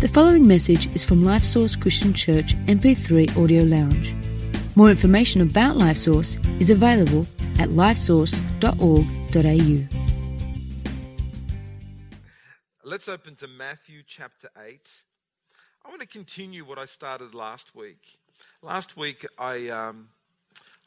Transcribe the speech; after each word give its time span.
The 0.00 0.08
following 0.08 0.48
message 0.48 0.86
is 0.96 1.04
from 1.04 1.26
Life 1.26 1.44
Source 1.44 1.76
Christian 1.76 2.14
Church 2.14 2.56
MP3 2.64 3.36
Audio 3.36 3.64
Lounge. 3.64 4.14
More 4.74 4.88
information 4.88 5.42
about 5.42 5.76
Life 5.76 5.98
Source 5.98 6.38
is 6.58 6.70
available 6.70 7.26
at 7.58 7.68
lifesource.org.au. 7.68 9.98
Let's 12.82 13.08
open 13.08 13.36
to 13.36 13.46
Matthew 13.46 14.02
chapter 14.06 14.48
8. 14.58 14.80
I 15.84 15.88
want 15.90 16.00
to 16.00 16.06
continue 16.06 16.64
what 16.64 16.78
I 16.78 16.86
started 16.86 17.34
last 17.34 17.76
week. 17.76 18.00
Last 18.62 18.96
week, 18.96 19.26
I, 19.38 19.68
um, 19.68 20.08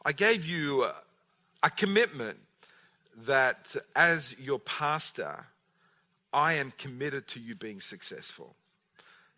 I 0.04 0.14
gave 0.14 0.44
you 0.44 0.86
a, 0.86 0.96
a 1.62 1.70
commitment 1.70 2.40
that 3.28 3.76
as 3.96 4.36
your 4.40 4.58
pastor, 4.58 5.46
I 6.34 6.54
am 6.54 6.74
committed 6.80 7.28
to 7.28 7.40
you 7.40 7.54
being 7.54 7.80
successful. 7.80 8.56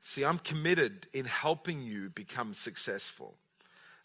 See, 0.07 0.23
I'm 0.23 0.37
committed 0.37 1.07
in 1.13 1.25
helping 1.25 1.81
you 1.81 2.09
become 2.09 2.53
successful. 2.53 3.33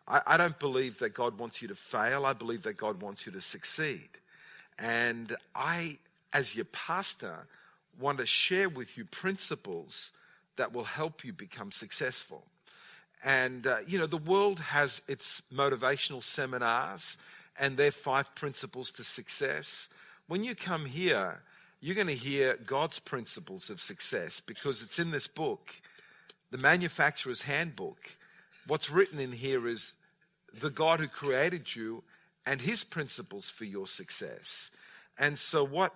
I, 0.08 0.22
I, 0.26 0.36
don't 0.38 0.58
believe 0.58 0.98
that 1.00 1.12
God 1.12 1.38
wants 1.38 1.60
you 1.60 1.68
to 1.68 1.74
fail. 1.74 2.24
I 2.24 2.32
believe 2.32 2.62
that 2.62 2.78
God 2.78 3.02
wants 3.02 3.26
you 3.26 3.32
to 3.32 3.40
succeed. 3.42 4.08
And 4.78 5.36
I, 5.54 5.98
as 6.32 6.54
your 6.54 6.64
pastor, 6.64 7.46
want 8.00 8.16
to 8.16 8.24
share 8.24 8.70
with 8.70 8.96
you 8.96 9.04
principles 9.04 10.10
that 10.56 10.72
will 10.72 10.84
help 10.84 11.22
you 11.22 11.34
become 11.34 11.70
successful. 11.70 12.44
And, 13.22 13.66
uh, 13.66 13.80
you 13.86 13.98
know, 13.98 14.06
the 14.06 14.16
world 14.16 14.58
has 14.58 15.02
its 15.06 15.42
motivational 15.52 16.24
seminars 16.24 17.18
and 17.58 17.76
their 17.76 17.92
five 17.92 18.34
principles 18.34 18.90
to 18.92 19.04
success. 19.04 19.90
When 20.28 20.44
you 20.44 20.54
come 20.54 20.86
here, 20.86 21.42
you're 21.82 21.94
going 21.94 22.06
to 22.06 22.14
hear 22.14 22.56
God's 22.56 22.98
principles 23.00 23.68
of 23.68 23.82
success 23.82 24.40
because 24.46 24.80
it's 24.80 24.98
in 24.98 25.10
this 25.10 25.26
book 25.26 25.74
the 26.50 26.58
manufacturer's 26.58 27.42
handbook, 27.42 27.98
what's 28.66 28.90
written 28.90 29.18
in 29.18 29.32
here 29.32 29.66
is 29.68 29.92
the 30.60 30.70
God 30.70 31.00
who 31.00 31.08
created 31.08 31.74
you 31.74 32.02
and 32.46 32.60
his 32.60 32.84
principles 32.84 33.50
for 33.50 33.64
your 33.64 33.86
success. 33.86 34.70
And 35.18 35.38
so 35.38 35.64
what 35.64 35.94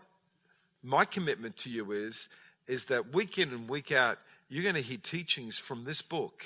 my 0.82 1.05
commitment 1.05 1.56
to 1.58 1.70
you 1.70 1.92
is, 1.92 2.28
is 2.66 2.84
that 2.86 3.12
week 3.12 3.38
in 3.38 3.50
and 3.50 3.69
week 3.69 3.91
out, 3.91 4.19
you're 4.48 4.62
going 4.62 4.75
to 4.75 4.82
hear 4.82 4.98
teachings 4.98 5.58
from 5.58 5.84
this 5.84 6.02
book 6.02 6.44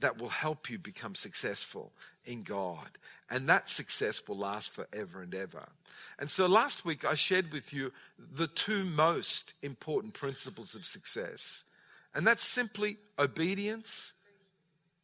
that 0.00 0.18
will 0.18 0.28
help 0.28 0.68
you 0.68 0.78
become 0.78 1.14
successful 1.14 1.92
in 2.24 2.42
God. 2.42 2.88
And 3.30 3.48
that 3.48 3.68
success 3.68 4.20
will 4.26 4.38
last 4.38 4.70
forever 4.70 5.22
and 5.22 5.34
ever. 5.34 5.68
And 6.18 6.30
so 6.30 6.46
last 6.46 6.84
week 6.84 7.04
I 7.04 7.14
shared 7.14 7.52
with 7.52 7.72
you 7.72 7.92
the 8.18 8.48
two 8.48 8.84
most 8.84 9.54
important 9.62 10.14
principles 10.14 10.74
of 10.74 10.84
success. 10.84 11.64
And 12.14 12.26
that's 12.26 12.44
simply 12.44 12.98
obedience 13.18 14.12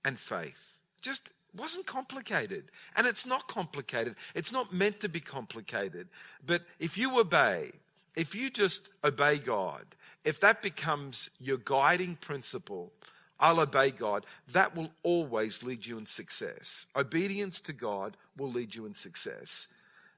and 0.05 0.19
faith. 0.19 0.77
Just 1.03 1.29
wasn't 1.57 1.87
complicated. 1.87 2.65
And 2.95 3.07
it's 3.07 3.27
not 3.27 3.49
complicated. 3.49 4.17
It's 4.35 4.53
not 4.53 4.73
meant 4.73 5.01
to 5.01 5.09
be 5.09 5.21
complicated. 5.21 6.09
But 6.45 6.63
if 6.79 6.99
you 6.99 7.19
obey, 7.19 7.73
if 8.15 8.35
you 8.35 8.51
just 8.51 8.89
obey 9.05 9.39
God, 9.39 9.85
if 10.25 10.41
that 10.41 10.63
becomes 10.63 11.31
your 11.39 11.59
guiding 11.59 12.17
principle, 12.21 12.93
I'll 13.39 13.61
obey 13.61 13.91
God, 13.91 14.25
that 14.53 14.75
will 14.75 14.91
always 15.03 15.63
lead 15.63 15.87
you 15.87 15.99
in 15.99 16.07
success. 16.07 16.87
Obedience 16.97 17.61
to 17.63 17.73
God 17.73 18.17
will 18.37 18.51
lead 18.51 18.75
you 18.75 18.87
in 18.87 18.95
success. 18.95 19.69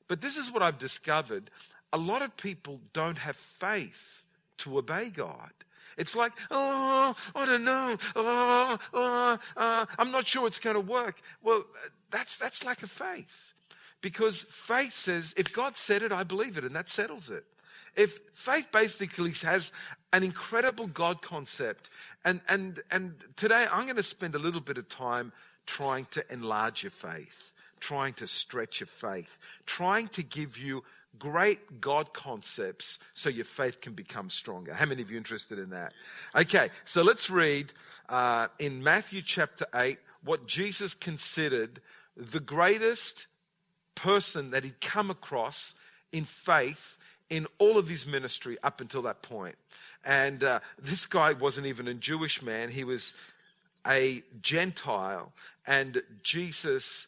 But 0.06 0.20
this 0.20 0.36
is 0.36 0.50
what 0.50 0.62
I've 0.62 0.78
discovered. 0.78 1.50
A 1.92 1.98
lot 1.98 2.22
of 2.22 2.36
people 2.36 2.80
don't 2.92 3.18
have 3.18 3.36
faith 3.36 4.22
to 4.58 4.78
obey 4.78 5.10
God. 5.10 5.50
It's 5.98 6.14
like, 6.14 6.32
oh, 6.50 7.14
I 7.34 7.44
don't 7.44 7.64
know. 7.64 7.98
Oh, 8.16 8.78
oh, 8.94 9.38
uh, 9.56 9.86
I'm 9.98 10.10
not 10.10 10.26
sure 10.26 10.46
it's 10.46 10.60
going 10.60 10.74
to 10.74 10.80
work. 10.80 11.20
Well, 11.42 11.64
that's, 12.10 12.38
that's 12.38 12.64
lack 12.64 12.82
of 12.82 12.90
faith. 12.90 13.26
Because 14.00 14.46
faith 14.66 14.94
says, 14.94 15.34
if 15.36 15.52
God 15.52 15.76
said 15.76 16.02
it, 16.02 16.12
I 16.12 16.22
believe 16.22 16.56
it, 16.56 16.64
and 16.64 16.74
that 16.76 16.88
settles 16.88 17.30
it. 17.30 17.44
If 17.96 18.16
faith 18.32 18.68
basically 18.72 19.32
has 19.42 19.72
an 20.12 20.22
incredible 20.22 20.86
God 20.86 21.20
concept, 21.20 21.90
and, 22.24 22.40
and, 22.48 22.80
and 22.92 23.16
today 23.36 23.66
I'm 23.70 23.84
going 23.84 23.96
to 23.96 24.02
spend 24.04 24.36
a 24.36 24.38
little 24.38 24.60
bit 24.60 24.78
of 24.78 24.88
time 24.88 25.32
trying 25.66 26.06
to 26.12 26.24
enlarge 26.32 26.84
your 26.84 26.92
faith, 26.92 27.52
trying 27.80 28.14
to 28.14 28.28
stretch 28.28 28.78
your 28.78 28.86
faith, 28.86 29.36
trying 29.66 30.06
to 30.08 30.22
give 30.22 30.56
you 30.56 30.84
great 31.18 31.80
God 31.80 32.12
concepts 32.12 32.98
so 33.14 33.28
your 33.28 33.44
faith 33.44 33.80
can 33.80 33.94
become 33.94 34.30
stronger. 34.30 34.74
How 34.74 34.86
many 34.86 35.02
of 35.02 35.10
you 35.10 35.16
interested 35.16 35.58
in 35.58 35.70
that? 35.70 35.92
Okay, 36.34 36.70
so 36.84 37.02
let's 37.02 37.30
read 37.30 37.72
uh, 38.08 38.48
in 38.58 38.82
Matthew 38.82 39.22
chapter 39.22 39.66
8 39.74 39.98
what 40.24 40.46
Jesus 40.46 40.94
considered 40.94 41.80
the 42.16 42.40
greatest 42.40 43.26
person 43.94 44.50
that 44.50 44.64
he'd 44.64 44.80
come 44.80 45.10
across 45.10 45.74
in 46.12 46.24
faith 46.24 46.96
in 47.30 47.46
all 47.58 47.78
of 47.78 47.88
his 47.88 48.06
ministry 48.06 48.56
up 48.62 48.80
until 48.80 49.02
that 49.02 49.22
point. 49.22 49.56
And 50.04 50.42
uh, 50.42 50.60
this 50.78 51.06
guy 51.06 51.32
wasn't 51.32 51.66
even 51.66 51.88
a 51.88 51.94
Jewish 51.94 52.42
man, 52.42 52.70
he 52.70 52.84
was 52.84 53.14
a 53.86 54.22
Gentile. 54.40 55.32
And 55.66 56.02
Jesus 56.22 57.06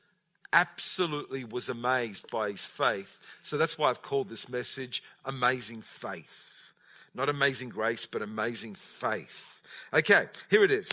absolutely 0.53 1.45
was 1.45 1.69
amazed 1.69 2.31
by 2.31 2.51
his 2.51 2.65
faith. 2.65 3.19
So 3.43 3.57
that's 3.57 3.79
why 3.79 3.91
I've 3.91 4.03
called 4.03 4.29
this 4.29 4.49
message 4.49 5.03
Amazing 5.25 5.83
Faith. 5.83 6.27
Not 7.15 7.29
amazing 7.29 7.71
grace, 7.71 8.07
but 8.07 8.23
amazing 8.23 8.77
faith. 9.01 9.61
Okay, 9.93 10.29
here 10.49 10.65
it 10.65 10.71
is. 10.71 10.89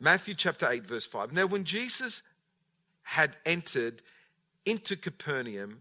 Matthew 0.00 0.34
chapter 0.34 0.70
8, 0.70 0.84
verse 0.84 1.06
5. 1.06 1.32
Now, 1.32 1.46
when 1.46 1.64
Jesus 1.64 2.22
had 3.02 3.36
entered 3.46 4.02
into 4.66 4.96
Capernaum, 4.96 5.80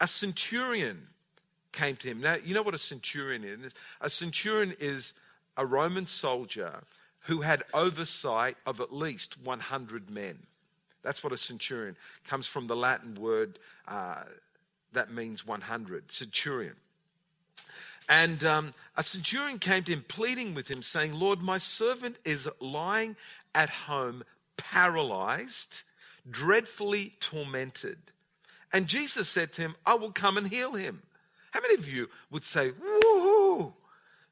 a 0.00 0.06
centurion 0.06 1.08
came 1.72 1.96
to 1.96 2.08
him. 2.08 2.20
Now, 2.20 2.36
you 2.36 2.54
know 2.54 2.62
what 2.62 2.74
a 2.74 2.78
centurion 2.78 3.44
is? 3.44 3.72
A 4.00 4.08
centurion 4.08 4.74
is 4.80 5.12
a 5.56 5.66
Roman 5.66 6.06
soldier 6.06 6.82
who 7.26 7.42
had 7.42 7.64
oversight 7.72 8.56
of 8.66 8.80
at 8.80 8.92
least 8.92 9.36
100 9.42 10.10
men. 10.10 10.38
That's 11.04 11.22
what 11.22 11.32
a 11.32 11.36
centurion 11.36 11.96
comes 12.26 12.48
from 12.48 12.66
the 12.66 12.74
Latin 12.74 13.14
word 13.14 13.60
uh, 13.86 14.24
that 14.94 15.12
means 15.12 15.46
100. 15.46 16.10
Centurion. 16.10 16.74
And 18.08 18.44
um, 18.44 18.74
a 18.96 19.02
centurion 19.02 19.58
came 19.58 19.84
to 19.84 19.92
him, 19.92 20.04
pleading 20.08 20.54
with 20.54 20.68
him, 20.68 20.82
saying, 20.82 21.12
Lord, 21.12 21.40
my 21.40 21.58
servant 21.58 22.16
is 22.24 22.48
lying 22.60 23.16
at 23.54 23.70
home, 23.70 24.24
paralyzed, 24.56 25.74
dreadfully 26.30 27.14
tormented. 27.20 27.98
And 28.72 28.86
Jesus 28.86 29.28
said 29.28 29.52
to 29.54 29.62
him, 29.62 29.76
I 29.86 29.94
will 29.94 30.12
come 30.12 30.36
and 30.36 30.48
heal 30.48 30.74
him. 30.74 31.02
How 31.52 31.60
many 31.60 31.74
of 31.74 31.88
you 31.88 32.08
would 32.30 32.44
say, 32.44 32.72
Woohoo! 32.72 33.72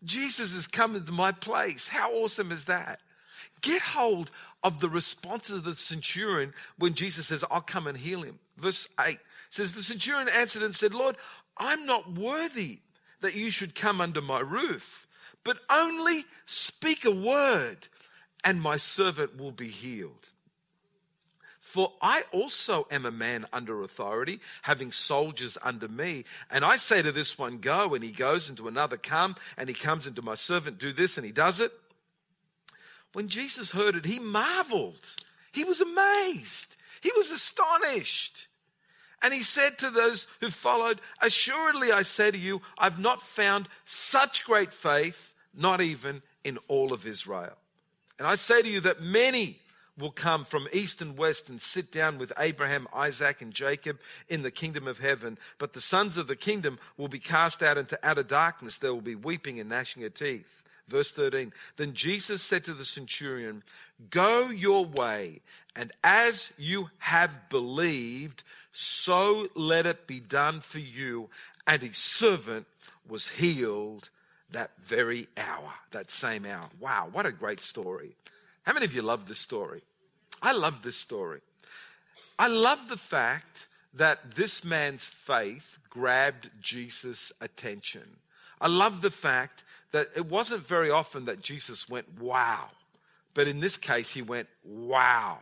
Jesus 0.05 0.53
has 0.55 0.66
come 0.66 0.97
into 0.97 1.12
my 1.12 1.31
place. 1.31 1.87
How 1.87 2.12
awesome 2.12 2.50
is 2.50 2.65
that? 2.65 3.00
Get 3.60 3.82
hold 3.82 4.30
of 4.62 4.80
the 4.80 4.88
response 4.88 5.50
of 5.50 5.64
the 5.64 5.75
centurion 5.75 6.54
when 6.78 6.94
Jesus 6.94 7.28
says, 7.28 7.44
I'll 7.50 7.60
come 7.60 7.86
and 7.86 7.98
heal 7.98 8.22
him. 8.22 8.38
Verse 8.56 8.88
8 9.00 9.19
says, 9.50 9.72
The 9.72 9.82
centurion 9.82 10.28
answered 10.28 10.62
and 10.62 10.75
said, 10.75 10.94
Lord, 10.94 11.16
I'm 11.56 11.86
not 11.86 12.16
worthy 12.16 12.81
that 13.20 13.34
you 13.34 13.50
should 13.50 13.75
come 13.75 14.00
under 14.00 14.20
my 14.20 14.41
roof, 14.41 15.06
but 15.44 15.58
only 15.70 16.25
speak 16.47 17.04
a 17.04 17.10
word 17.10 17.88
and 18.44 18.60
my 18.60 18.76
servant 18.76 19.38
will 19.38 19.52
be 19.52 19.69
healed. 19.69 20.28
For 21.60 21.92
I 22.02 22.25
also 22.32 22.86
am 22.91 23.06
a 23.06 23.10
man 23.10 23.47
under 23.52 23.82
authority, 23.82 24.41
having 24.60 24.92
soldiers 24.92 25.56
under 25.62 25.88
me. 25.88 26.25
And 26.50 26.66
I 26.66 26.76
say 26.76 27.00
to 27.00 27.12
this 27.12 27.38
one, 27.38 27.58
go, 27.58 27.94
and 27.94 28.04
he 28.04 28.10
goes, 28.10 28.48
and 28.48 28.58
to 28.58 28.69
another, 28.69 28.98
come, 28.98 29.36
and 29.56 29.70
he 29.70 29.75
comes, 29.75 30.06
into 30.06 30.20
my 30.20 30.34
servant, 30.34 30.78
do 30.78 30.92
this, 30.92 31.16
and 31.16 31.25
he 31.25 31.32
does 31.32 31.60
it. 31.60 31.72
When 33.12 33.29
Jesus 33.29 33.70
heard 33.70 33.94
it, 33.94 34.05
he 34.05 34.19
marveled. 34.19 35.00
He 35.53 35.64
was 35.64 35.81
amazed. 35.81 36.76
He 37.00 37.12
was 37.17 37.31
astonished. 37.31 38.49
And 39.23 39.32
he 39.32 39.43
said 39.43 39.79
to 39.79 39.91
those 39.91 40.26
who 40.41 40.50
followed, 40.50 41.00
Assuredly 41.20 41.93
I 41.93 42.03
say 42.03 42.31
to 42.31 42.38
you, 42.38 42.61
I've 42.76 42.99
not 42.99 43.23
found 43.23 43.69
such 43.85 44.44
great 44.44 44.73
faith, 44.73 45.35
not 45.55 45.81
even 45.81 46.23
in 46.43 46.59
all 46.69 46.93
of 46.93 47.06
Israel. 47.06 47.56
And 48.19 48.26
I 48.26 48.35
say 48.35 48.62
to 48.62 48.69
you 48.69 48.81
that 48.81 49.00
many 49.00 49.58
will 49.99 50.11
come 50.11 50.44
from 50.44 50.69
east 50.73 51.03
and 51.03 51.19
west 51.19 51.49
and 51.49 51.61
sit 51.61 51.93
down 51.93 52.19
with 52.19 52.32
Abraham, 52.38 52.88
Isaac, 52.94 53.43
and 53.43 53.53
Jacob 53.53 53.99
in 54.29 54.43
the 54.43 54.50
kingdom 54.50 54.88
of 54.88 54.99
heaven. 54.99 55.38
But 55.58 55.75
the 55.75 55.81
sons 55.81 56.17
of 56.17 56.26
the 56.26 56.37
kingdom 56.37 56.79
will 56.97 57.08
be 57.08 57.19
cast 57.19 57.62
out 57.62 57.79
into 57.79 57.99
outer 58.03 58.23
darkness. 58.23 58.79
There 58.79 58.93
will 58.93 59.03
be 59.03 59.15
weeping 59.15 59.61
and 59.61 59.69
gnashing 59.69 60.03
of 60.05 60.15
teeth. 60.15 60.62
Verse 60.88 61.11
13. 61.11 61.52
Then 61.76 61.94
Jesus 61.94 62.43
said 62.43 62.64
to 62.64 62.75
the 62.75 62.84
centurion, 62.84 63.62
Go 64.11 64.49
your 64.49 64.84
way, 64.84 65.40
and 65.76 65.93
as 66.02 66.50
you 66.58 66.90
have 66.99 67.49
believed, 67.49 68.43
so 68.73 69.49
let 69.55 69.87
it 69.87 70.06
be 70.06 70.20
done 70.20 70.61
for 70.61 70.81
you. 70.81 71.31
And 71.67 71.82
his 71.82 71.96
servant 71.96 72.67
was 73.08 73.29
healed 73.29 74.11
that 74.50 74.70
very 74.84 75.29
hour, 75.37 75.73
that 75.93 76.11
same 76.11 76.44
hour. 76.44 76.69
Wow, 76.81 77.08
what 77.12 77.26
a 77.26 77.32
great 77.32 77.61
story. 77.61 78.17
How 78.62 78.73
many 78.73 78.87
of 78.87 78.94
you 78.94 79.02
love 79.02 79.26
this 79.26 79.38
story? 79.38 79.82
I 80.40 80.52
love 80.52 80.82
this 80.82 80.96
story. 80.96 81.40
I 82.38 82.49
love 82.49 82.88
the 82.88 82.96
fact 82.96 83.67
that 83.94 84.34
this 84.37 84.64
man's 84.64 85.05
faith 85.05 85.79
grabbed 85.90 86.50
Jesus' 86.61 87.32
attention. 87.40 88.17
I 88.61 88.69
love 88.69 89.02
the 89.02 89.11
fact 89.11 89.64
that 89.93 90.11
it 90.17 90.27
wasn't 90.27 90.67
very 90.67 90.91
often 90.91 91.27
that 91.27 91.41
Jesus 91.41 91.89
went, 91.89 92.21
wow. 92.21 92.69
But 93.35 93.49
in 93.49 93.61
this 93.61 93.77
case, 93.77 94.11
he 94.11 94.23
went, 94.23 94.49
wow. 94.65 95.39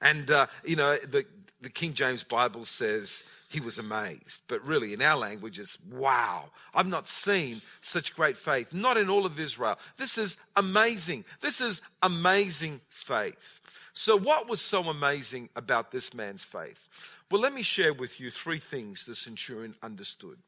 And, 0.00 0.30
uh, 0.30 0.46
you 0.64 0.76
know, 0.76 0.96
the, 0.98 1.24
the 1.60 1.70
King 1.70 1.94
James 1.94 2.22
Bible 2.22 2.64
says 2.64 3.24
he 3.48 3.60
was 3.60 3.78
amazed. 3.78 4.40
But 4.46 4.64
really, 4.64 4.92
in 4.92 5.02
our 5.02 5.16
language, 5.16 5.58
it's 5.58 5.78
wow. 5.90 6.50
I've 6.74 6.86
not 6.86 7.08
seen 7.08 7.62
such 7.80 8.14
great 8.14 8.36
faith, 8.36 8.72
not 8.72 8.96
in 8.96 9.08
all 9.08 9.26
of 9.26 9.38
Israel. 9.40 9.78
This 9.96 10.18
is 10.18 10.36
amazing. 10.54 11.24
This 11.40 11.60
is 11.60 11.80
amazing 12.02 12.80
faith. 12.88 13.60
So, 13.94 14.16
what 14.16 14.48
was 14.48 14.60
so 14.60 14.84
amazing 14.84 15.48
about 15.56 15.90
this 15.90 16.14
man's 16.14 16.44
faith? 16.44 16.78
Well, 17.30 17.40
let 17.40 17.52
me 17.52 17.62
share 17.62 17.92
with 17.92 18.20
you 18.20 18.30
three 18.30 18.60
things 18.60 19.04
the 19.04 19.16
centurion 19.16 19.74
understood. 19.82 20.38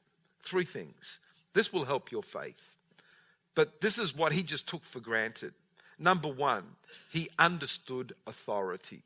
Three 0.45 0.65
things. 0.65 1.19
This 1.53 1.73
will 1.73 1.85
help 1.85 2.13
your 2.13 2.23
faith. 2.23 2.70
But 3.55 3.81
this 3.81 3.99
is 3.99 4.17
what 4.17 4.33
he 4.33 4.43
just 4.43 4.69
took 4.69 4.85
for 4.85 5.01
granted. 5.01 5.55
Number 5.99 6.29
one, 6.29 6.65
he 7.11 7.29
understood 7.39 8.15
authority. 8.27 9.03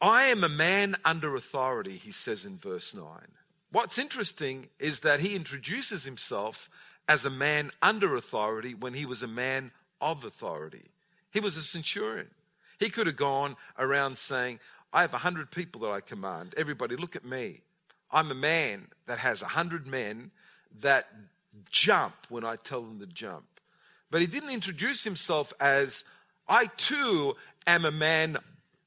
I 0.00 0.26
am 0.26 0.44
a 0.44 0.48
man 0.48 0.96
under 1.04 1.34
authority, 1.36 1.96
he 1.96 2.12
says 2.12 2.44
in 2.44 2.58
verse 2.58 2.94
9. 2.94 3.04
What's 3.72 3.98
interesting 3.98 4.68
is 4.78 5.00
that 5.00 5.20
he 5.20 5.34
introduces 5.34 6.04
himself 6.04 6.70
as 7.08 7.24
a 7.24 7.30
man 7.30 7.70
under 7.82 8.16
authority 8.16 8.74
when 8.74 8.94
he 8.94 9.04
was 9.04 9.22
a 9.22 9.28
man 9.28 9.72
of 10.00 10.24
authority. 10.24 10.90
He 11.30 11.40
was 11.40 11.56
a 11.56 11.62
centurion. 11.62 12.28
He 12.78 12.90
could 12.90 13.06
have 13.06 13.16
gone 13.16 13.56
around 13.78 14.18
saying, 14.18 14.58
I 14.92 15.02
have 15.02 15.14
a 15.14 15.18
hundred 15.18 15.50
people 15.50 15.82
that 15.82 15.90
I 15.90 16.00
command. 16.00 16.54
Everybody, 16.56 16.96
look 16.96 17.14
at 17.14 17.24
me. 17.24 17.60
I'm 18.10 18.30
a 18.30 18.34
man 18.34 18.88
that 19.06 19.18
has 19.18 19.42
a 19.42 19.46
hundred 19.46 19.86
men 19.86 20.30
that 20.80 21.06
jump 21.70 22.14
when 22.28 22.44
I 22.44 22.56
tell 22.56 22.82
them 22.82 22.98
to 23.00 23.06
jump. 23.06 23.44
But 24.10 24.20
he 24.20 24.26
didn't 24.26 24.50
introduce 24.50 25.04
himself 25.04 25.52
as, 25.60 26.04
I 26.48 26.66
too 26.66 27.34
am 27.66 27.84
a 27.84 27.92
man 27.92 28.38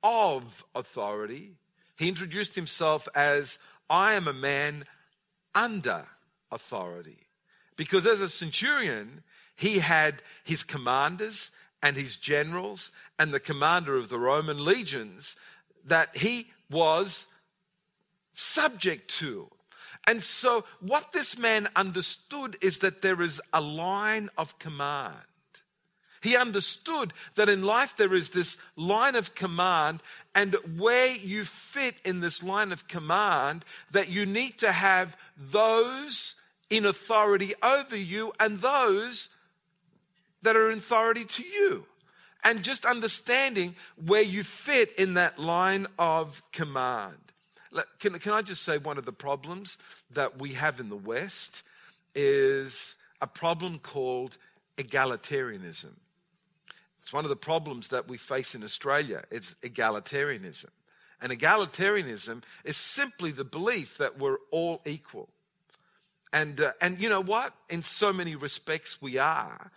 of 0.03 0.63
authority. 0.75 1.55
He 1.95 2.09
introduced 2.09 2.55
himself 2.55 3.07
as, 3.15 3.57
I 3.89 4.13
am 4.13 4.27
a 4.27 4.33
man 4.33 4.85
under 5.55 6.05
authority. 6.51 7.27
Because 7.75 8.05
as 8.05 8.19
a 8.19 8.29
centurion, 8.29 9.23
he 9.55 9.79
had 9.79 10.21
his 10.43 10.63
commanders 10.63 11.51
and 11.81 11.95
his 11.95 12.17
generals 12.17 12.91
and 13.19 13.33
the 13.33 13.39
commander 13.39 13.97
of 13.97 14.09
the 14.09 14.19
Roman 14.19 14.63
legions 14.63 15.35
that 15.85 16.15
he 16.17 16.47
was 16.69 17.25
subject 18.33 19.09
to. 19.19 19.49
And 20.05 20.23
so, 20.23 20.65
what 20.81 21.13
this 21.13 21.37
man 21.37 21.69
understood 21.75 22.57
is 22.61 22.79
that 22.79 23.01
there 23.01 23.21
is 23.21 23.39
a 23.53 23.61
line 23.61 24.29
of 24.37 24.59
command. 24.59 25.15
He 26.21 26.37
understood 26.37 27.13
that 27.35 27.49
in 27.49 27.63
life 27.63 27.95
there 27.97 28.13
is 28.13 28.29
this 28.29 28.55
line 28.77 29.15
of 29.15 29.35
command, 29.35 30.01
and 30.33 30.55
where 30.77 31.13
you 31.13 31.43
fit 31.43 31.95
in 32.05 32.21
this 32.21 32.41
line 32.41 32.71
of 32.71 32.87
command, 32.87 33.65
that 33.91 34.07
you 34.09 34.25
need 34.25 34.59
to 34.59 34.71
have 34.71 35.15
those 35.37 36.35
in 36.69 36.85
authority 36.85 37.53
over 37.61 37.95
you 37.95 38.31
and 38.39 38.61
those 38.61 39.27
that 40.43 40.55
are 40.55 40.71
in 40.71 40.77
authority 40.79 41.25
to 41.25 41.43
you. 41.43 41.85
And 42.43 42.63
just 42.63 42.85
understanding 42.85 43.75
where 43.95 44.21
you 44.21 44.43
fit 44.43 44.93
in 44.97 45.13
that 45.15 45.39
line 45.39 45.87
of 45.97 46.41
command. 46.51 47.22
Can, 47.99 48.17
can 48.19 48.33
I 48.33 48.41
just 48.41 48.63
say 48.63 48.77
one 48.77 48.97
of 48.97 49.05
the 49.05 49.11
problems 49.11 49.77
that 50.11 50.39
we 50.39 50.53
have 50.53 50.79
in 50.79 50.89
the 50.89 50.95
West 50.95 51.63
is 52.15 52.95
a 53.21 53.27
problem 53.27 53.79
called 53.79 54.37
egalitarianism. 54.77 55.93
It's 57.01 57.13
one 57.13 57.25
of 57.25 57.29
the 57.29 57.35
problems 57.35 57.89
that 57.89 58.07
we 58.07 58.17
face 58.17 58.55
in 58.55 58.63
Australia. 58.63 59.23
It's 59.29 59.55
egalitarianism. 59.61 60.69
And 61.21 61.31
egalitarianism 61.31 62.43
is 62.63 62.77
simply 62.77 63.31
the 63.31 63.43
belief 63.43 63.97
that 63.97 64.19
we're 64.19 64.37
all 64.51 64.81
equal. 64.85 65.29
And, 66.31 66.59
uh, 66.59 66.73
and 66.81 66.99
you 66.99 67.09
know 67.09 67.21
what? 67.21 67.53
In 67.69 67.83
so 67.83 68.11
many 68.11 68.35
respects, 68.35 69.01
we 69.01 69.17
are. 69.17 69.71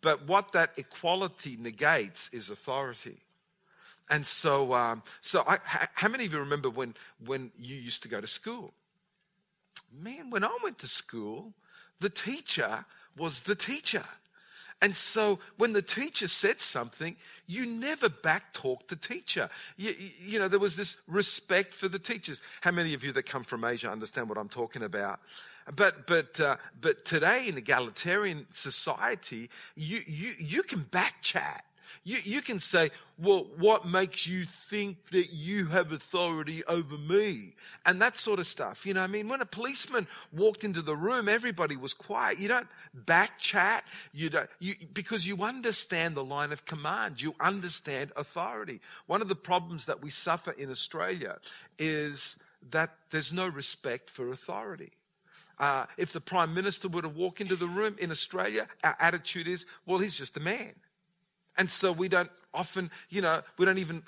But 0.00 0.26
what 0.26 0.52
that 0.52 0.72
equality 0.76 1.56
negates 1.58 2.28
is 2.32 2.50
authority. 2.50 3.18
And 4.10 4.26
so, 4.26 4.74
um, 4.74 5.02
so 5.22 5.44
I, 5.46 5.58
how 5.94 6.08
many 6.08 6.26
of 6.26 6.32
you 6.32 6.40
remember 6.40 6.68
when, 6.68 6.94
when 7.24 7.52
you 7.56 7.76
used 7.76 8.02
to 8.02 8.08
go 8.08 8.20
to 8.20 8.26
school? 8.26 8.74
Man, 9.96 10.30
when 10.30 10.42
I 10.42 10.56
went 10.62 10.80
to 10.80 10.88
school, 10.88 11.54
the 12.00 12.10
teacher 12.10 12.84
was 13.16 13.40
the 13.40 13.54
teacher. 13.54 14.04
And 14.82 14.96
so 14.96 15.38
when 15.58 15.74
the 15.74 15.82
teacher 15.82 16.26
said 16.26 16.60
something, 16.60 17.16
you 17.46 17.66
never 17.66 18.08
backtalked 18.08 18.88
the 18.88 18.96
teacher. 18.96 19.50
You, 19.76 19.94
you, 20.24 20.38
know, 20.38 20.48
there 20.48 20.58
was 20.58 20.74
this 20.74 20.96
respect 21.06 21.74
for 21.74 21.86
the 21.86 21.98
teachers. 21.98 22.40
How 22.62 22.70
many 22.70 22.94
of 22.94 23.04
you 23.04 23.12
that 23.12 23.26
come 23.26 23.44
from 23.44 23.64
Asia 23.64 23.90
understand 23.90 24.28
what 24.28 24.38
I'm 24.38 24.48
talking 24.48 24.82
about? 24.82 25.20
But, 25.76 26.06
but, 26.06 26.40
uh, 26.40 26.56
but 26.80 27.04
today 27.04 27.46
in 27.46 27.58
egalitarian 27.58 28.46
society, 28.54 29.50
you, 29.76 30.02
you, 30.06 30.34
you 30.38 30.62
can 30.62 30.86
backchat. 30.90 31.60
You, 32.04 32.18
you 32.24 32.42
can 32.42 32.58
say, 32.58 32.90
well, 33.18 33.46
what 33.58 33.86
makes 33.86 34.26
you 34.26 34.46
think 34.68 34.96
that 35.12 35.32
you 35.32 35.66
have 35.66 35.92
authority 35.92 36.64
over 36.64 36.96
me? 36.96 37.54
And 37.84 38.00
that 38.00 38.16
sort 38.16 38.38
of 38.38 38.46
stuff. 38.46 38.86
You 38.86 38.94
know, 38.94 39.02
I 39.02 39.06
mean, 39.06 39.28
when 39.28 39.40
a 39.40 39.46
policeman 39.46 40.06
walked 40.32 40.64
into 40.64 40.82
the 40.82 40.96
room, 40.96 41.28
everybody 41.28 41.76
was 41.76 41.92
quiet. 41.92 42.38
You 42.38 42.48
don't 42.48 42.68
back 42.94 43.38
chat. 43.38 43.84
You 44.12 44.30
don't, 44.30 44.50
you, 44.58 44.74
because 44.92 45.26
you 45.26 45.42
understand 45.42 46.16
the 46.16 46.24
line 46.24 46.52
of 46.52 46.64
command. 46.64 47.20
You 47.20 47.34
understand 47.40 48.12
authority. 48.16 48.80
One 49.06 49.22
of 49.22 49.28
the 49.28 49.34
problems 49.34 49.86
that 49.86 50.02
we 50.02 50.10
suffer 50.10 50.52
in 50.52 50.70
Australia 50.70 51.38
is 51.78 52.36
that 52.70 52.90
there's 53.10 53.32
no 53.32 53.46
respect 53.46 54.10
for 54.10 54.30
authority. 54.32 54.92
Uh, 55.58 55.84
if 55.98 56.12
the 56.14 56.20
Prime 56.20 56.54
Minister 56.54 56.88
were 56.88 57.02
to 57.02 57.08
walk 57.08 57.42
into 57.42 57.54
the 57.54 57.66
room 57.66 57.94
in 57.98 58.10
Australia, 58.10 58.66
our 58.82 58.96
attitude 58.98 59.46
is, 59.46 59.66
well, 59.84 59.98
he's 59.98 60.16
just 60.16 60.36
a 60.38 60.40
man. 60.40 60.72
And 61.60 61.70
so 61.70 61.92
we 61.92 62.08
don't 62.08 62.30
often, 62.54 62.90
you 63.10 63.20
know, 63.20 63.42
we 63.58 63.66
don't 63.66 63.76
even, 63.76 64.02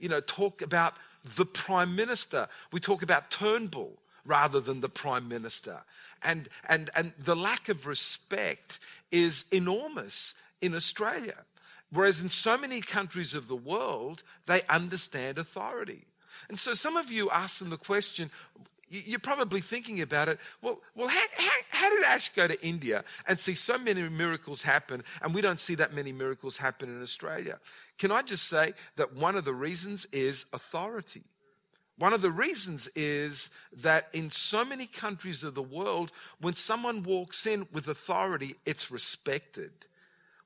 you 0.00 0.08
know, 0.08 0.18
talk 0.18 0.60
about 0.60 0.94
the 1.36 1.46
prime 1.46 1.94
minister. 1.94 2.48
We 2.72 2.80
talk 2.80 3.00
about 3.00 3.30
Turnbull 3.30 3.92
rather 4.24 4.60
than 4.60 4.80
the 4.80 4.88
prime 4.88 5.28
minister. 5.28 5.82
And, 6.20 6.48
and, 6.68 6.90
and 6.96 7.12
the 7.24 7.36
lack 7.36 7.68
of 7.68 7.86
respect 7.86 8.80
is 9.12 9.44
enormous 9.52 10.34
in 10.60 10.74
Australia. 10.74 11.36
Whereas 11.92 12.20
in 12.20 12.28
so 12.28 12.58
many 12.58 12.80
countries 12.80 13.34
of 13.34 13.46
the 13.46 13.54
world, 13.54 14.24
they 14.46 14.62
understand 14.68 15.38
authority. 15.38 16.06
And 16.48 16.58
so 16.58 16.74
some 16.74 16.96
of 16.96 17.08
you 17.08 17.30
ask 17.30 17.60
them 17.60 17.70
the 17.70 17.76
question, 17.76 18.32
you're 18.88 19.18
probably 19.18 19.60
thinking 19.60 20.00
about 20.00 20.28
it. 20.28 20.38
Well, 20.62 20.80
well 20.94 21.08
how, 21.08 21.24
how, 21.36 21.50
how, 21.70 21.90
did 21.90 22.04
Ash 22.04 22.30
go 22.34 22.46
to 22.46 22.60
India 22.64 23.04
and 23.26 23.38
see 23.38 23.54
so 23.54 23.78
many 23.78 24.08
miracles 24.08 24.62
happen, 24.62 25.02
and 25.22 25.34
we 25.34 25.40
don't 25.40 25.60
see 25.60 25.74
that 25.76 25.92
many 25.92 26.12
miracles 26.12 26.56
happen 26.56 26.88
in 26.88 27.02
Australia? 27.02 27.58
Can 27.98 28.12
I 28.12 28.22
just 28.22 28.48
say 28.48 28.74
that 28.96 29.14
one 29.14 29.36
of 29.36 29.44
the 29.44 29.54
reasons 29.54 30.06
is 30.12 30.44
authority? 30.52 31.24
One 31.98 32.12
of 32.12 32.20
the 32.20 32.30
reasons 32.30 32.88
is 32.94 33.48
that 33.82 34.08
in 34.12 34.30
so 34.30 34.64
many 34.64 34.86
countries 34.86 35.42
of 35.42 35.54
the 35.54 35.62
world, 35.62 36.12
when 36.40 36.54
someone 36.54 37.02
walks 37.02 37.46
in 37.46 37.66
with 37.72 37.88
authority, 37.88 38.56
it's 38.66 38.90
respected. 38.90 39.72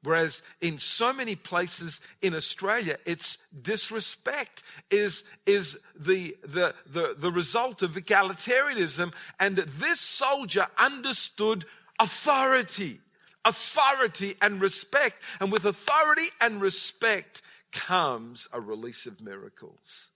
Whereas 0.03 0.41
in 0.63 0.79
so 0.79 1.13
many 1.13 1.37
places 1.37 2.01
in 2.23 2.35
Australia, 2.35 2.97
it's 3.05 3.37
disrespect 3.61 4.63
is, 4.91 5.25
is 5.45 5.77
the, 5.99 6.37
the, 6.43 6.75
the, 6.91 7.15
the 7.19 7.31
result 7.31 7.83
of 7.83 7.93
egalitarianism. 7.93 9.13
And 9.39 9.59
this 9.79 10.01
soldier 10.01 10.69
understood 10.79 11.67
authority, 11.99 13.01
authority 13.45 14.37
and 14.41 14.63
respect. 14.63 15.17
And 15.39 15.53
with 15.53 15.67
authority 15.67 16.29
and 16.41 16.63
respect 16.63 17.43
comes 17.71 18.49
a 18.53 18.61
release 18.61 19.05
of 19.05 19.21
miracles. 19.21 20.09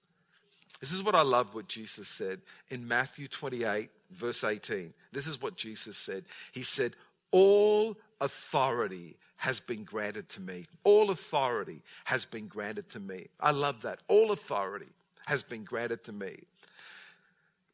This 0.80 0.92
is 0.92 1.02
what 1.02 1.14
I 1.14 1.22
love 1.22 1.54
what 1.54 1.68
Jesus 1.68 2.08
said 2.08 2.40
in 2.70 2.88
Matthew 2.88 3.28
28, 3.28 3.90
verse 4.10 4.42
18. 4.42 4.94
This 5.12 5.26
is 5.26 5.40
what 5.40 5.56
Jesus 5.56 5.96
said. 5.96 6.24
He 6.52 6.62
said, 6.62 6.94
All 7.30 7.96
authority 8.20 9.16
has 9.36 9.60
been 9.60 9.84
granted 9.84 10.28
to 10.30 10.40
me. 10.40 10.66
All 10.84 11.10
authority 11.10 11.82
has 12.04 12.24
been 12.24 12.46
granted 12.46 12.90
to 12.90 13.00
me. 13.00 13.28
I 13.40 13.50
love 13.50 13.82
that. 13.82 14.00
All 14.08 14.30
authority 14.30 14.92
has 15.26 15.42
been 15.42 15.64
granted 15.64 16.04
to 16.04 16.12
me. 16.12 16.44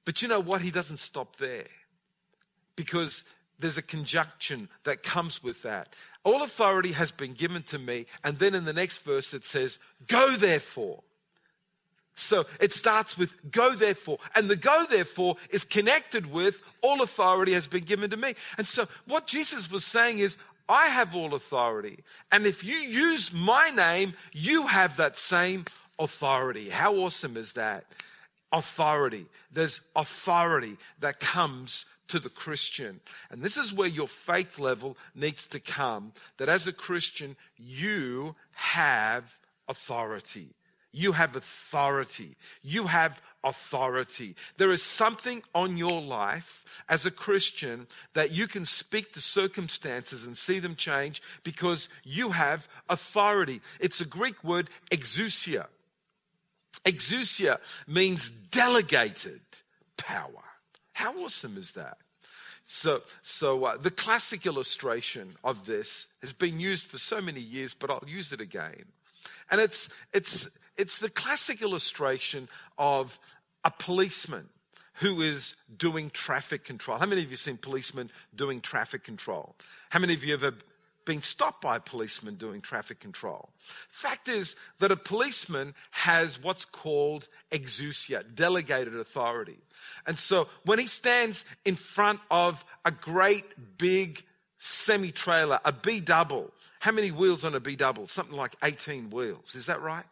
But 0.05 0.23
you 0.23 0.29
know 0.29 0.41
what? 0.41 0.63
He 0.63 0.71
doesn't 0.71 1.01
stop 1.01 1.37
there. 1.37 1.67
Because 2.77 3.25
there's 3.59 3.77
a 3.77 3.83
conjunction 3.83 4.69
that 4.85 5.03
comes 5.03 5.43
with 5.43 5.63
that. 5.63 5.89
All 6.25 6.43
authority 6.43 6.93
has 6.93 7.11
been 7.11 7.35
given 7.35 7.63
to 7.65 7.79
me. 7.79 8.07
And 8.25 8.39
then 8.39 8.55
in 8.55 8.65
the 8.65 8.73
next 8.73 8.99
verse 9.05 9.33
it 9.35 9.45
says, 9.45 9.79
Go 10.07 10.37
therefore. 10.37 11.03
So 12.17 12.45
it 12.61 12.73
starts 12.73 13.17
with 13.17 13.31
go 13.51 13.75
therefore. 13.75 14.19
And 14.35 14.51
the 14.51 14.57
go 14.57 14.85
therefore 14.89 15.37
is 15.51 15.65
connected 15.65 16.27
with 16.27 16.57
all 16.83 17.03
authority 17.03 17.55
has 17.55 17.67
been 17.67 17.85
given 17.85 18.11
to 18.11 18.17
me. 18.17 18.35
And 18.59 18.67
so 18.67 18.89
what 19.07 19.27
Jesus 19.27 19.71
was 19.71 19.85
saying 19.85 20.19
is, 20.19 20.37
I 20.71 20.87
have 20.87 21.15
all 21.15 21.35
authority. 21.35 22.05
And 22.31 22.47
if 22.47 22.63
you 22.63 22.77
use 22.77 23.33
my 23.33 23.71
name, 23.71 24.15
you 24.33 24.69
have 24.69 24.97
that 24.99 25.19
same 25.19 25.65
authority. 25.99 26.71
How 26.71 26.95
awesome 26.95 27.37
is 27.37 27.53
that? 27.55 27.85
Authority. 28.53 29.27
There's 29.53 29.81
authority 29.97 30.77
that 31.01 31.19
comes 31.19 31.85
to 32.09 32.21
the 32.21 32.29
Christian. 32.29 33.01
And 33.31 33.43
this 33.43 33.57
is 33.57 33.73
where 33.73 33.89
your 33.89 34.09
faith 34.09 34.59
level 34.59 34.97
needs 35.15 35.47
to 35.49 35.61
come 35.61 36.13
that 36.39 36.49
as 36.49 36.67
a 36.67 36.73
Christian, 36.73 37.37
you 37.57 38.37
have 38.53 39.25
authority. 39.69 40.51
You 40.93 41.13
have 41.13 41.37
authority. 41.37 42.37
You 42.63 42.87
have 42.87 43.21
authority. 43.43 44.35
There 44.59 44.73
is 44.73 44.83
something 44.83 45.43
on 45.55 45.77
your 45.77 46.01
life 46.01 46.65
as 46.89 47.07
a 47.07 47.11
Christian 47.11 47.87
that 48.15 48.31
you 48.33 48.47
can 48.47 48.65
speak 48.65 49.13
to 49.15 49.21
circumstances 49.21 50.25
and 50.25 50.37
see 50.37 50.59
them 50.59 50.77
change 50.77 51.23
because 51.43 51.89
you 52.05 52.31
have 52.31 52.69
authority. 52.89 53.61
It's 53.79 54.01
a 54.01 54.05
Greek 54.05 54.43
word, 54.45 54.69
exousia. 54.91 55.67
Exousia 56.85 57.59
means 57.87 58.31
delegated 58.51 59.41
power. 59.97 60.45
How 60.93 61.19
awesome 61.19 61.57
is 61.57 61.73
that? 61.73 61.99
So, 62.67 63.01
so 63.23 63.65
uh, 63.65 63.77
the 63.79 63.91
classic 63.91 64.47
illustration 64.47 65.35
of 65.43 65.67
this 65.67 66.07
has 66.21 66.33
been 66.33 66.61
used 66.61 66.87
for 66.87 66.99
so 66.99 67.21
many 67.21 67.41
years, 67.41 67.75
but 67.75 67.91
I'll 67.91 68.05
use 68.07 68.33
it 68.33 68.41
again. 68.41 68.85
And 69.51 69.61
it's, 69.61 69.89
it's, 70.13 70.49
it's 70.81 70.99
the 70.99 71.11
classic 71.11 71.63
illustration 71.63 72.49
of 72.79 73.19
a 73.65 73.71
policeman 73.71 74.49
who 74.95 75.21
is 75.21 75.55
doing 75.77 76.11
traffic 76.11 76.65
control. 76.65 76.99
How 76.99 77.07
many 77.07 77.23
of 77.23 77.31
you 77.31 77.37
seen 77.37 77.57
policemen 77.57 78.11
doing 78.35 78.61
traffic 78.61 79.05
control? 79.05 79.55
How 79.91 79.99
many 79.99 80.15
of 80.15 80.25
you 80.25 80.35
ever 80.35 80.55
been 81.05 81.23
stopped 81.23 81.61
by 81.61 81.77
a 81.77 81.81
policeman 81.81 82.37
doing 82.37 82.61
traffic 82.61 83.01
control. 83.01 83.49
Fact 83.89 84.29
is 84.29 84.55
that 84.79 84.93
a 84.93 84.97
policeman 84.97 85.75
has 85.91 86.41
what's 86.41 86.65
called 86.65 87.27
exousia, 87.51 88.23
delegated 88.35 88.95
authority. 88.95 89.59
And 90.07 90.19
so 90.19 90.47
when 90.65 90.79
he 90.79 90.87
stands 90.87 91.45
in 91.65 91.77
front 91.77 92.21
of 92.31 92.65
a 92.85 92.91
great 92.91 93.45
big 93.79 94.23
semi 94.59 95.11
trailer, 95.11 95.59
a 95.65 95.73
B 95.73 96.01
double, 96.01 96.53
how 96.79 96.93
many 96.93 97.11
wheels 97.11 97.45
on 97.45 97.55
a 97.55 97.61
B 97.61 97.77
double? 97.77 98.07
Something 98.07 98.37
like 98.37 98.55
18 98.63 99.11
wheels. 99.11 99.55
Is 99.55 99.67
that 99.67 99.83
right? 99.83 100.07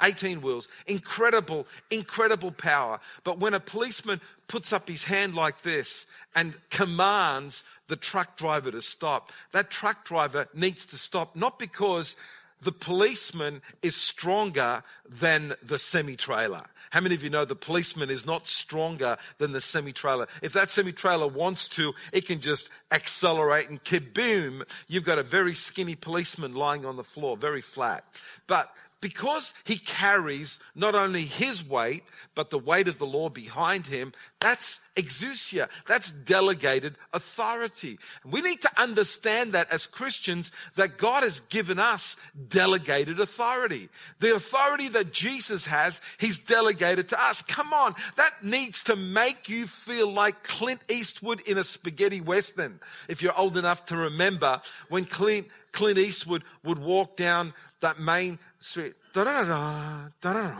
18 0.00 0.40
wheels. 0.40 0.68
Incredible, 0.86 1.66
incredible 1.90 2.52
power. 2.52 3.00
But 3.24 3.38
when 3.38 3.54
a 3.54 3.60
policeman 3.60 4.20
puts 4.48 4.72
up 4.72 4.88
his 4.88 5.04
hand 5.04 5.34
like 5.34 5.62
this 5.62 6.06
and 6.34 6.54
commands 6.70 7.62
the 7.88 7.96
truck 7.96 8.36
driver 8.36 8.70
to 8.70 8.82
stop. 8.82 9.32
That 9.52 9.70
truck 9.70 10.04
driver 10.04 10.48
needs 10.54 10.86
to 10.86 10.98
stop 10.98 11.36
not 11.36 11.58
because 11.58 12.16
the 12.62 12.72
policeman 12.72 13.62
is 13.82 13.94
stronger 13.94 14.82
than 15.08 15.54
the 15.62 15.78
semi 15.78 16.16
trailer. 16.16 16.64
How 16.90 17.00
many 17.00 17.14
of 17.14 17.22
you 17.22 17.30
know 17.30 17.44
the 17.44 17.54
policeman 17.54 18.10
is 18.10 18.24
not 18.24 18.48
stronger 18.48 19.18
than 19.38 19.52
the 19.52 19.60
semi 19.60 19.92
trailer? 19.92 20.26
If 20.42 20.54
that 20.54 20.70
semi 20.70 20.92
trailer 20.92 21.28
wants 21.28 21.68
to, 21.68 21.92
it 22.12 22.26
can 22.26 22.40
just 22.40 22.68
accelerate 22.90 23.68
and 23.68 23.82
kaboom, 23.84 24.62
you've 24.86 25.04
got 25.04 25.18
a 25.18 25.22
very 25.22 25.54
skinny 25.54 25.94
policeman 25.94 26.54
lying 26.54 26.84
on 26.84 26.96
the 26.96 27.04
floor, 27.04 27.36
very 27.36 27.60
flat. 27.60 28.04
But 28.46 28.70
because 29.00 29.54
he 29.64 29.78
carries 29.78 30.58
not 30.74 30.94
only 30.94 31.24
his 31.24 31.66
weight, 31.66 32.02
but 32.34 32.50
the 32.50 32.58
weight 32.58 32.88
of 32.88 32.98
the 32.98 33.06
law 33.06 33.28
behind 33.28 33.86
him, 33.86 34.12
that's 34.40 34.80
exousia. 34.96 35.68
That's 35.86 36.10
delegated 36.10 36.96
authority. 37.12 37.98
We 38.24 38.40
need 38.40 38.62
to 38.62 38.80
understand 38.80 39.52
that 39.52 39.70
as 39.70 39.86
Christians, 39.86 40.50
that 40.76 40.98
God 40.98 41.22
has 41.22 41.40
given 41.48 41.78
us 41.78 42.16
delegated 42.48 43.20
authority. 43.20 43.88
The 44.18 44.34
authority 44.34 44.88
that 44.88 45.12
Jesus 45.12 45.64
has, 45.66 46.00
he's 46.18 46.38
delegated 46.38 47.10
to 47.10 47.22
us. 47.22 47.42
Come 47.42 47.72
on. 47.72 47.94
That 48.16 48.44
needs 48.44 48.82
to 48.84 48.96
make 48.96 49.48
you 49.48 49.66
feel 49.68 50.12
like 50.12 50.42
Clint 50.42 50.80
Eastwood 50.88 51.40
in 51.42 51.58
a 51.58 51.64
spaghetti 51.64 52.20
western. 52.20 52.80
If 53.08 53.22
you're 53.22 53.38
old 53.38 53.56
enough 53.56 53.86
to 53.86 53.96
remember 53.96 54.60
when 54.88 55.04
Clint, 55.04 55.46
Clint 55.72 55.98
Eastwood 55.98 56.42
would 56.64 56.78
walk 56.78 57.16
down 57.16 57.54
that 57.80 58.00
main 58.00 58.38
street. 58.60 58.94
Da-da-da-da, 59.12 60.08
da-da-da. 60.20 60.56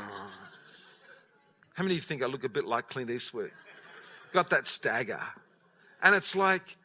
How 1.75 1.85
many 1.85 1.95
of 1.95 2.03
you 2.03 2.07
think 2.07 2.23
I 2.23 2.27
look 2.27 2.45
a 2.45 2.49
bit 2.49 2.65
like 2.65 2.89
Clint 2.89 3.11
Eastwood? 3.11 3.53
Got 4.33 4.51
that 4.51 4.67
stagger. 4.69 5.23
And 6.03 6.15
it's 6.15 6.35
like, 6.35 6.77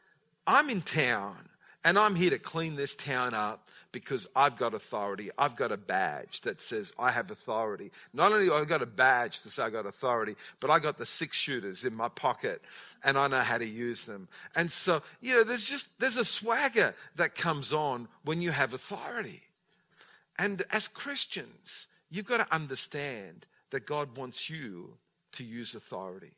I'm 0.46 0.70
in 0.70 0.82
town 0.82 1.36
and 1.84 1.98
I'm 1.98 2.14
here 2.14 2.30
to 2.30 2.38
clean 2.38 2.76
this 2.76 2.94
town 2.94 3.34
up 3.34 3.68
because 3.92 4.26
I've 4.34 4.56
got 4.56 4.74
authority. 4.74 5.30
I've 5.38 5.56
got 5.56 5.70
a 5.70 5.76
badge 5.76 6.40
that 6.42 6.60
says 6.60 6.92
I 6.98 7.12
have 7.12 7.30
authority. 7.30 7.92
Not 8.12 8.32
only 8.32 8.46
have 8.46 8.62
I 8.62 8.64
got 8.64 8.82
a 8.82 8.86
badge 8.86 9.42
to 9.42 9.50
say 9.50 9.62
I 9.62 9.70
got 9.70 9.86
authority, 9.86 10.34
but 10.60 10.70
I 10.70 10.78
got 10.80 10.98
the 10.98 11.06
six 11.06 11.36
shooters 11.36 11.84
in 11.84 11.94
my 11.94 12.08
pocket 12.08 12.60
and 13.04 13.16
I 13.16 13.28
know 13.28 13.40
how 13.40 13.58
to 13.58 13.66
use 13.66 14.04
them. 14.04 14.28
And 14.56 14.72
so, 14.72 15.02
you 15.20 15.34
know, 15.34 15.44
there's 15.44 15.64
just, 15.64 15.86
there's 15.98 16.16
a 16.16 16.24
swagger 16.24 16.94
that 17.16 17.34
comes 17.34 17.72
on 17.72 18.08
when 18.24 18.40
you 18.40 18.50
have 18.50 18.74
authority. 18.74 19.42
And 20.38 20.64
as 20.70 20.88
Christians, 20.88 21.86
you've 22.10 22.26
got 22.26 22.38
to 22.38 22.54
understand 22.54 23.46
that 23.70 23.86
God 23.86 24.16
wants 24.16 24.50
you 24.50 24.94
to 25.32 25.44
use 25.44 25.74
authority. 25.74 26.32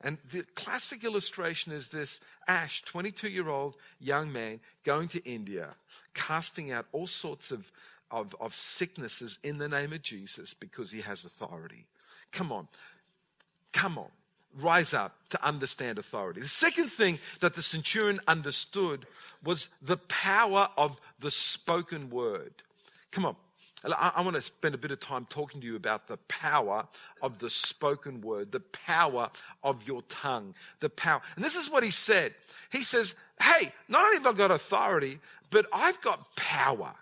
And 0.00 0.18
the 0.32 0.44
classic 0.54 1.02
illustration 1.02 1.72
is 1.72 1.88
this 1.88 2.20
Ash, 2.46 2.82
22 2.84 3.28
year 3.28 3.48
old 3.48 3.74
young 3.98 4.32
man, 4.32 4.60
going 4.84 5.08
to 5.08 5.24
India, 5.24 5.70
casting 6.12 6.70
out 6.70 6.86
all 6.92 7.06
sorts 7.06 7.50
of, 7.50 7.64
of, 8.10 8.36
of 8.40 8.54
sicknesses 8.54 9.38
in 9.42 9.56
the 9.56 9.68
name 9.68 9.92
of 9.92 10.02
Jesus 10.02 10.52
because 10.52 10.90
he 10.90 11.00
has 11.00 11.24
authority. 11.24 11.86
Come 12.32 12.52
on. 12.52 12.68
Come 13.72 13.96
on. 13.96 14.10
Rise 14.60 14.92
up 14.92 15.16
to 15.30 15.44
understand 15.44 15.98
authority. 15.98 16.42
The 16.42 16.48
second 16.48 16.90
thing 16.90 17.18
that 17.40 17.54
the 17.54 17.62
centurion 17.62 18.20
understood 18.28 19.06
was 19.42 19.68
the 19.80 19.96
power 19.96 20.68
of 20.76 21.00
the 21.20 21.30
spoken 21.30 22.10
word. 22.10 22.52
Come 23.14 23.26
on. 23.26 23.36
I, 23.84 24.12
I 24.16 24.20
want 24.22 24.34
to 24.34 24.42
spend 24.42 24.74
a 24.74 24.78
bit 24.78 24.90
of 24.90 24.98
time 24.98 25.26
talking 25.30 25.60
to 25.60 25.66
you 25.66 25.76
about 25.76 26.08
the 26.08 26.16
power 26.28 26.88
of 27.22 27.38
the 27.38 27.48
spoken 27.48 28.20
word, 28.20 28.50
the 28.50 28.60
power 28.60 29.30
of 29.62 29.86
your 29.86 30.02
tongue, 30.08 30.54
the 30.80 30.88
power. 30.88 31.22
And 31.36 31.44
this 31.44 31.54
is 31.54 31.70
what 31.70 31.84
he 31.84 31.92
said. 31.92 32.34
He 32.70 32.82
says, 32.82 33.14
Hey, 33.40 33.72
not 33.88 34.04
only 34.04 34.18
have 34.18 34.26
I 34.26 34.32
got 34.32 34.50
authority, 34.50 35.20
but 35.50 35.66
I've 35.72 36.00
got 36.00 36.34
power. 36.34 36.92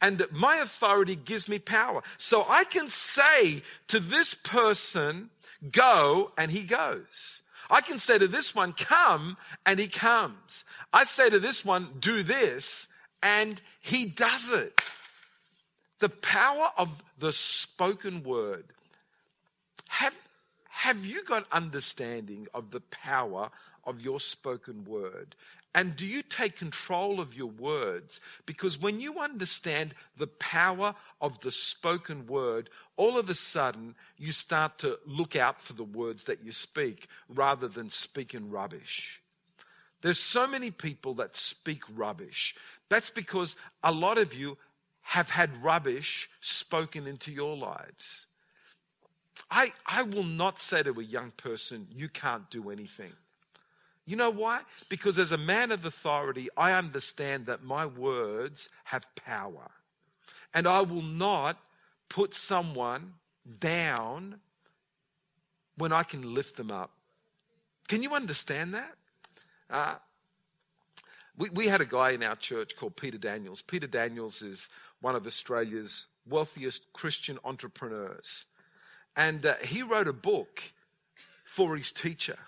And 0.00 0.24
my 0.32 0.56
authority 0.56 1.16
gives 1.16 1.48
me 1.48 1.58
power. 1.58 2.02
So 2.16 2.44
I 2.48 2.64
can 2.64 2.88
say 2.88 3.62
to 3.88 4.00
this 4.00 4.34
person, 4.34 5.28
go, 5.70 6.32
and 6.38 6.50
he 6.50 6.62
goes. 6.62 7.42
I 7.70 7.82
can 7.82 7.98
say 7.98 8.18
to 8.18 8.26
this 8.26 8.54
one, 8.54 8.72
come, 8.72 9.36
and 9.66 9.78
he 9.78 9.86
comes. 9.86 10.64
I 10.92 11.04
say 11.04 11.30
to 11.30 11.38
this 11.38 11.64
one, 11.64 11.88
do 12.00 12.22
this, 12.22 12.88
and 13.22 13.60
he 13.80 14.06
does 14.06 14.48
it. 14.48 14.80
The 16.02 16.08
power 16.08 16.72
of 16.76 16.88
the 17.20 17.32
spoken 17.32 18.24
word. 18.24 18.64
Have, 19.86 20.16
have 20.68 21.04
you 21.04 21.22
got 21.24 21.46
understanding 21.52 22.48
of 22.52 22.72
the 22.72 22.80
power 22.80 23.50
of 23.84 24.00
your 24.00 24.18
spoken 24.18 24.84
word? 24.84 25.36
And 25.76 25.94
do 25.94 26.04
you 26.04 26.24
take 26.24 26.56
control 26.56 27.20
of 27.20 27.34
your 27.34 27.50
words? 27.50 28.18
Because 28.46 28.76
when 28.76 28.98
you 28.98 29.20
understand 29.20 29.94
the 30.18 30.26
power 30.26 30.96
of 31.20 31.38
the 31.38 31.52
spoken 31.52 32.26
word, 32.26 32.68
all 32.96 33.16
of 33.16 33.30
a 33.30 33.36
sudden 33.36 33.94
you 34.18 34.32
start 34.32 34.80
to 34.80 34.98
look 35.06 35.36
out 35.36 35.62
for 35.62 35.74
the 35.74 35.84
words 35.84 36.24
that 36.24 36.44
you 36.44 36.50
speak 36.50 37.06
rather 37.28 37.68
than 37.68 37.90
speaking 37.90 38.50
rubbish. 38.50 39.20
There's 40.00 40.18
so 40.18 40.48
many 40.48 40.72
people 40.72 41.14
that 41.14 41.36
speak 41.36 41.82
rubbish. 41.94 42.56
That's 42.88 43.10
because 43.10 43.54
a 43.84 43.92
lot 43.92 44.18
of 44.18 44.34
you 44.34 44.58
have 45.02 45.28
had 45.30 45.62
rubbish 45.62 46.30
spoken 46.40 47.06
into 47.06 47.30
your 47.30 47.56
lives. 47.56 48.26
I, 49.50 49.72
I 49.84 50.02
will 50.02 50.24
not 50.24 50.60
say 50.60 50.82
to 50.82 50.98
a 50.98 51.04
young 51.04 51.32
person, 51.36 51.86
you 51.90 52.08
can't 52.08 52.48
do 52.50 52.70
anything. 52.70 53.12
You 54.06 54.16
know 54.16 54.30
why? 54.30 54.60
Because 54.88 55.18
as 55.18 55.32
a 55.32 55.36
man 55.36 55.70
of 55.70 55.84
authority, 55.84 56.48
I 56.56 56.72
understand 56.72 57.46
that 57.46 57.62
my 57.62 57.84
words 57.86 58.68
have 58.84 59.04
power. 59.16 59.70
And 60.54 60.66
I 60.66 60.80
will 60.80 61.02
not 61.02 61.58
put 62.08 62.34
someone 62.34 63.14
down 63.60 64.36
when 65.76 65.92
I 65.92 66.02
can 66.02 66.34
lift 66.34 66.56
them 66.56 66.70
up. 66.70 66.90
Can 67.88 68.02
you 68.02 68.14
understand 68.14 68.74
that? 68.74 68.94
Uh, 69.68 69.96
We, 71.38 71.48
we 71.50 71.68
had 71.68 71.80
a 71.80 71.86
guy 71.86 72.10
in 72.10 72.22
our 72.22 72.36
church 72.36 72.76
called 72.76 72.94
Peter 72.96 73.18
Daniels. 73.18 73.62
Peter 73.62 73.86
Daniels 73.86 74.42
is 74.42 74.68
one 75.02 75.14
of 75.14 75.26
Australia's 75.26 76.06
wealthiest 76.26 76.90
Christian 76.94 77.38
entrepreneurs. 77.44 78.46
And 79.14 79.44
uh, 79.44 79.56
he 79.62 79.82
wrote 79.82 80.08
a 80.08 80.14
book 80.14 80.62
for 81.44 81.76
his 81.76 81.92
teacher. 81.92 82.38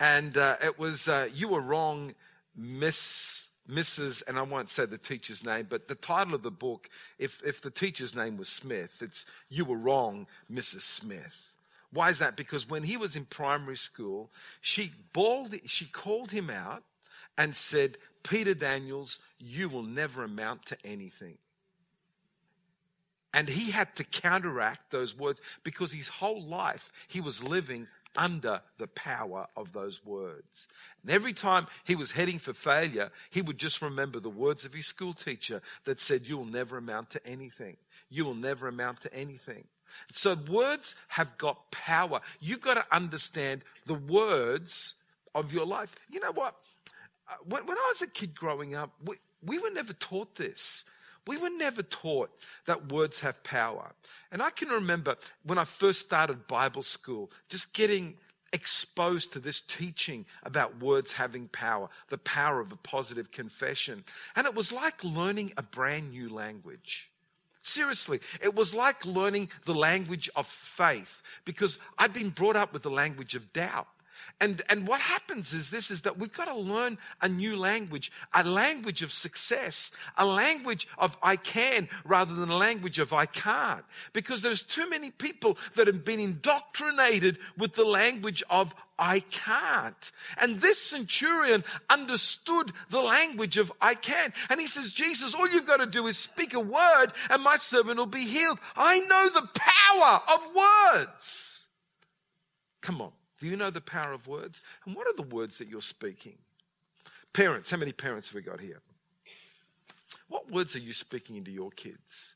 And 0.00 0.36
uh, 0.36 0.56
it 0.62 0.78
was 0.78 1.06
uh, 1.06 1.28
You 1.32 1.48
Were 1.48 1.60
Wrong, 1.60 2.14
Miss. 2.56 3.44
Mrs. 3.68 4.22
and 4.28 4.38
I 4.38 4.42
won't 4.42 4.70
say 4.70 4.86
the 4.86 4.96
teacher's 4.96 5.42
name, 5.42 5.66
but 5.68 5.88
the 5.88 5.96
title 5.96 6.34
of 6.34 6.44
the 6.44 6.52
book, 6.52 6.88
if, 7.18 7.42
if 7.44 7.60
the 7.60 7.70
teacher's 7.72 8.14
name 8.14 8.36
was 8.36 8.48
Smith, 8.48 8.92
it's 9.00 9.26
You 9.48 9.64
Were 9.64 9.76
Wrong, 9.76 10.28
Mrs. 10.48 10.82
Smith. 10.82 11.52
Why 11.92 12.10
is 12.10 12.20
that? 12.20 12.36
Because 12.36 12.68
when 12.68 12.84
he 12.84 12.96
was 12.96 13.16
in 13.16 13.24
primary 13.24 13.76
school, 13.76 14.30
she, 14.60 14.92
bawled, 15.12 15.52
she 15.64 15.86
called 15.86 16.30
him 16.30 16.48
out 16.48 16.84
and 17.36 17.56
said, 17.56 17.98
Peter 18.22 18.54
Daniels, 18.54 19.18
you 19.40 19.68
will 19.68 19.82
never 19.82 20.22
amount 20.22 20.66
to 20.66 20.76
anything. 20.84 21.38
And 23.36 23.50
he 23.50 23.70
had 23.70 23.94
to 23.96 24.04
counteract 24.04 24.90
those 24.90 25.14
words 25.14 25.42
because 25.62 25.92
his 25.92 26.08
whole 26.08 26.42
life 26.42 26.90
he 27.06 27.20
was 27.20 27.42
living 27.42 27.86
under 28.16 28.62
the 28.78 28.86
power 28.86 29.46
of 29.54 29.74
those 29.74 30.00
words. 30.06 30.68
And 31.02 31.10
every 31.10 31.34
time 31.34 31.66
he 31.84 31.96
was 31.96 32.10
heading 32.10 32.38
for 32.38 32.54
failure, 32.54 33.10
he 33.28 33.42
would 33.42 33.58
just 33.58 33.82
remember 33.82 34.20
the 34.20 34.30
words 34.30 34.64
of 34.64 34.72
his 34.72 34.86
school 34.86 35.12
teacher 35.12 35.60
that 35.84 36.00
said, 36.00 36.24
You 36.24 36.38
will 36.38 36.46
never 36.46 36.78
amount 36.78 37.10
to 37.10 37.26
anything. 37.26 37.76
You 38.08 38.24
will 38.24 38.34
never 38.34 38.68
amount 38.68 39.02
to 39.02 39.12
anything. 39.12 39.64
So 40.14 40.34
words 40.50 40.94
have 41.08 41.36
got 41.36 41.70
power. 41.70 42.22
You've 42.40 42.62
got 42.62 42.74
to 42.74 42.86
understand 42.90 43.64
the 43.84 43.94
words 43.94 44.94
of 45.34 45.52
your 45.52 45.66
life. 45.66 45.94
You 46.10 46.20
know 46.20 46.32
what? 46.32 46.54
Uh, 47.28 47.34
when, 47.44 47.66
when 47.66 47.76
I 47.76 47.92
was 47.92 48.00
a 48.00 48.06
kid 48.06 48.34
growing 48.34 48.74
up, 48.74 48.92
we, 49.04 49.16
we 49.44 49.58
were 49.58 49.70
never 49.70 49.92
taught 49.92 50.36
this. 50.36 50.86
We 51.26 51.36
were 51.36 51.50
never 51.50 51.82
taught 51.82 52.30
that 52.66 52.92
words 52.92 53.18
have 53.20 53.42
power. 53.42 53.92
And 54.30 54.40
I 54.40 54.50
can 54.50 54.68
remember 54.68 55.16
when 55.44 55.58
I 55.58 55.64
first 55.64 56.00
started 56.00 56.46
Bible 56.46 56.82
school, 56.82 57.30
just 57.48 57.72
getting 57.72 58.14
exposed 58.52 59.32
to 59.32 59.40
this 59.40 59.60
teaching 59.60 60.24
about 60.44 60.80
words 60.80 61.12
having 61.12 61.48
power, 61.48 61.88
the 62.08 62.18
power 62.18 62.60
of 62.60 62.72
a 62.72 62.76
positive 62.76 63.30
confession. 63.30 64.04
And 64.36 64.46
it 64.46 64.54
was 64.54 64.70
like 64.70 65.02
learning 65.02 65.52
a 65.56 65.62
brand 65.62 66.10
new 66.10 66.28
language. 66.28 67.10
Seriously, 67.62 68.20
it 68.40 68.54
was 68.54 68.72
like 68.72 69.04
learning 69.04 69.50
the 69.64 69.74
language 69.74 70.30
of 70.36 70.46
faith 70.46 71.22
because 71.44 71.78
I'd 71.98 72.12
been 72.12 72.30
brought 72.30 72.54
up 72.54 72.72
with 72.72 72.84
the 72.84 72.90
language 72.90 73.34
of 73.34 73.52
doubt. 73.52 73.88
And, 74.40 74.62
and 74.68 74.86
what 74.86 75.00
happens 75.00 75.52
is 75.52 75.70
this, 75.70 75.90
is 75.90 76.02
that 76.02 76.18
we've 76.18 76.32
got 76.32 76.44
to 76.44 76.56
learn 76.56 76.98
a 77.22 77.28
new 77.28 77.56
language, 77.56 78.12
a 78.34 78.44
language 78.44 79.02
of 79.02 79.10
success, 79.10 79.90
a 80.16 80.26
language 80.26 80.86
of 80.98 81.16
I 81.22 81.36
can 81.36 81.88
rather 82.04 82.34
than 82.34 82.50
a 82.50 82.56
language 82.56 82.98
of 82.98 83.12
I 83.12 83.26
can't. 83.26 83.84
Because 84.12 84.42
there's 84.42 84.62
too 84.62 84.90
many 84.90 85.10
people 85.10 85.56
that 85.74 85.86
have 85.86 86.04
been 86.04 86.20
indoctrinated 86.20 87.38
with 87.56 87.74
the 87.74 87.84
language 87.84 88.42
of 88.50 88.74
I 88.98 89.20
can't. 89.20 90.12
And 90.38 90.60
this 90.60 90.80
centurion 90.80 91.64
understood 91.88 92.72
the 92.90 93.00
language 93.00 93.56
of 93.56 93.72
I 93.80 93.94
can. 93.94 94.32
And 94.48 94.60
he 94.60 94.66
says, 94.66 94.92
Jesus, 94.92 95.34
all 95.34 95.48
you've 95.48 95.66
got 95.66 95.78
to 95.78 95.86
do 95.86 96.06
is 96.06 96.18
speak 96.18 96.54
a 96.54 96.60
word 96.60 97.12
and 97.30 97.42
my 97.42 97.56
servant 97.56 97.98
will 97.98 98.06
be 98.06 98.26
healed. 98.26 98.58
I 98.76 99.00
know 99.00 99.30
the 99.30 99.48
power 99.54 100.20
of 100.28 100.40
words. 100.54 101.64
Come 102.80 103.00
on. 103.00 103.12
Do 103.40 103.46
you 103.46 103.56
know 103.56 103.70
the 103.70 103.80
power 103.80 104.12
of 104.12 104.26
words? 104.26 104.60
And 104.84 104.94
what 104.96 105.06
are 105.06 105.14
the 105.14 105.22
words 105.22 105.58
that 105.58 105.68
you're 105.68 105.82
speaking? 105.82 106.38
Parents, 107.32 107.70
how 107.70 107.76
many 107.76 107.92
parents 107.92 108.28
have 108.28 108.34
we 108.34 108.42
got 108.42 108.60
here? 108.60 108.80
What 110.28 110.50
words 110.50 110.74
are 110.74 110.80
you 110.80 110.92
speaking 110.92 111.36
into 111.36 111.50
your 111.50 111.70
kids? 111.70 112.34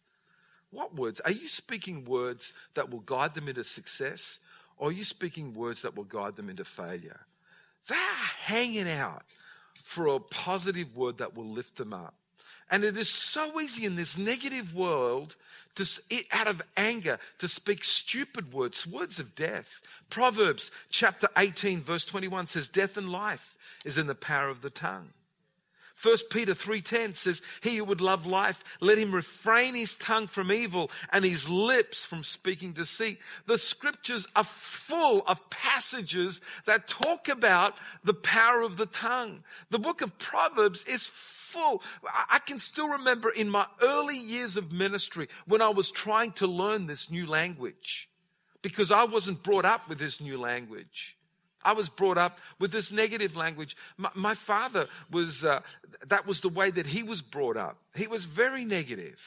What 0.70 0.94
words? 0.94 1.20
Are 1.24 1.30
you 1.30 1.48
speaking 1.48 2.04
words 2.04 2.52
that 2.74 2.90
will 2.90 3.00
guide 3.00 3.34
them 3.34 3.48
into 3.48 3.64
success? 3.64 4.38
Or 4.76 4.88
are 4.88 4.92
you 4.92 5.04
speaking 5.04 5.54
words 5.54 5.82
that 5.82 5.96
will 5.96 6.04
guide 6.04 6.36
them 6.36 6.48
into 6.48 6.64
failure? 6.64 7.20
They're 7.88 7.98
hanging 8.44 8.88
out 8.88 9.24
for 9.82 10.06
a 10.06 10.20
positive 10.20 10.94
word 10.94 11.18
that 11.18 11.34
will 11.34 11.48
lift 11.48 11.76
them 11.76 11.92
up. 11.92 12.14
And 12.70 12.84
it 12.84 12.96
is 12.96 13.08
so 13.08 13.60
easy 13.60 13.84
in 13.84 13.96
this 13.96 14.16
negative 14.16 14.74
world 14.74 15.34
to, 15.74 15.86
out 16.30 16.46
of 16.46 16.62
anger 16.76 17.18
to 17.38 17.48
speak 17.48 17.84
stupid 17.84 18.52
words, 18.52 18.86
words 18.86 19.18
of 19.18 19.34
death. 19.34 19.66
Proverbs 20.08 20.70
chapter 20.90 21.28
18 21.36 21.82
verse 21.82 22.04
21 22.04 22.48
says, 22.48 22.68
death 22.68 22.96
and 22.96 23.10
life 23.10 23.56
is 23.84 23.98
in 23.98 24.06
the 24.06 24.14
power 24.14 24.48
of 24.48 24.62
the 24.62 24.70
tongue. 24.70 25.08
1 26.02 26.16
Peter 26.30 26.54
3:10 26.54 27.14
says, 27.14 27.42
"He 27.60 27.76
who 27.76 27.84
would 27.84 28.00
love 28.00 28.24
life, 28.24 28.64
let 28.80 28.96
him 28.96 29.14
refrain 29.14 29.74
his 29.74 29.96
tongue 29.96 30.28
from 30.28 30.50
evil 30.50 30.90
and 31.12 31.24
his 31.26 31.46
lips 31.46 32.06
from 32.06 32.24
speaking 32.24 32.72
deceit." 32.72 33.20
The 33.44 33.58
scriptures 33.58 34.26
are 34.34 34.44
full 34.44 35.22
of 35.26 35.50
passages 35.50 36.40
that 36.64 36.88
talk 36.88 37.28
about 37.28 37.78
the 38.02 38.14
power 38.14 38.62
of 38.62 38.78
the 38.78 38.86
tongue. 38.86 39.44
The 39.68 39.78
book 39.78 40.00
of 40.00 40.18
Proverbs 40.18 40.84
is 40.84 41.10
full. 41.52 41.82
I 42.30 42.38
can 42.38 42.58
still 42.58 42.88
remember 42.88 43.30
in 43.30 43.48
my 43.48 43.66
early 43.82 44.18
years 44.18 44.56
of 44.56 44.72
ministry 44.72 45.28
when 45.46 45.62
I 45.62 45.68
was 45.68 45.90
trying 45.90 46.32
to 46.32 46.46
learn 46.46 46.86
this 46.86 47.10
new 47.10 47.26
language 47.26 48.08
because 48.62 48.90
I 48.90 49.04
wasn't 49.04 49.42
brought 49.42 49.64
up 49.64 49.88
with 49.88 49.98
this 49.98 50.20
new 50.20 50.38
language. 50.38 51.16
I 51.62 51.72
was 51.72 51.88
brought 51.88 52.18
up 52.18 52.38
with 52.58 52.72
this 52.72 52.90
negative 52.90 53.36
language. 53.36 53.76
My, 53.96 54.10
my 54.14 54.34
father 54.34 54.88
was, 55.10 55.44
uh, 55.44 55.60
that 56.06 56.26
was 56.26 56.40
the 56.40 56.48
way 56.48 56.70
that 56.70 56.86
he 56.86 57.02
was 57.02 57.20
brought 57.20 57.56
up. 57.56 57.78
He 57.94 58.06
was 58.06 58.24
very 58.24 58.64
negative. 58.64 59.18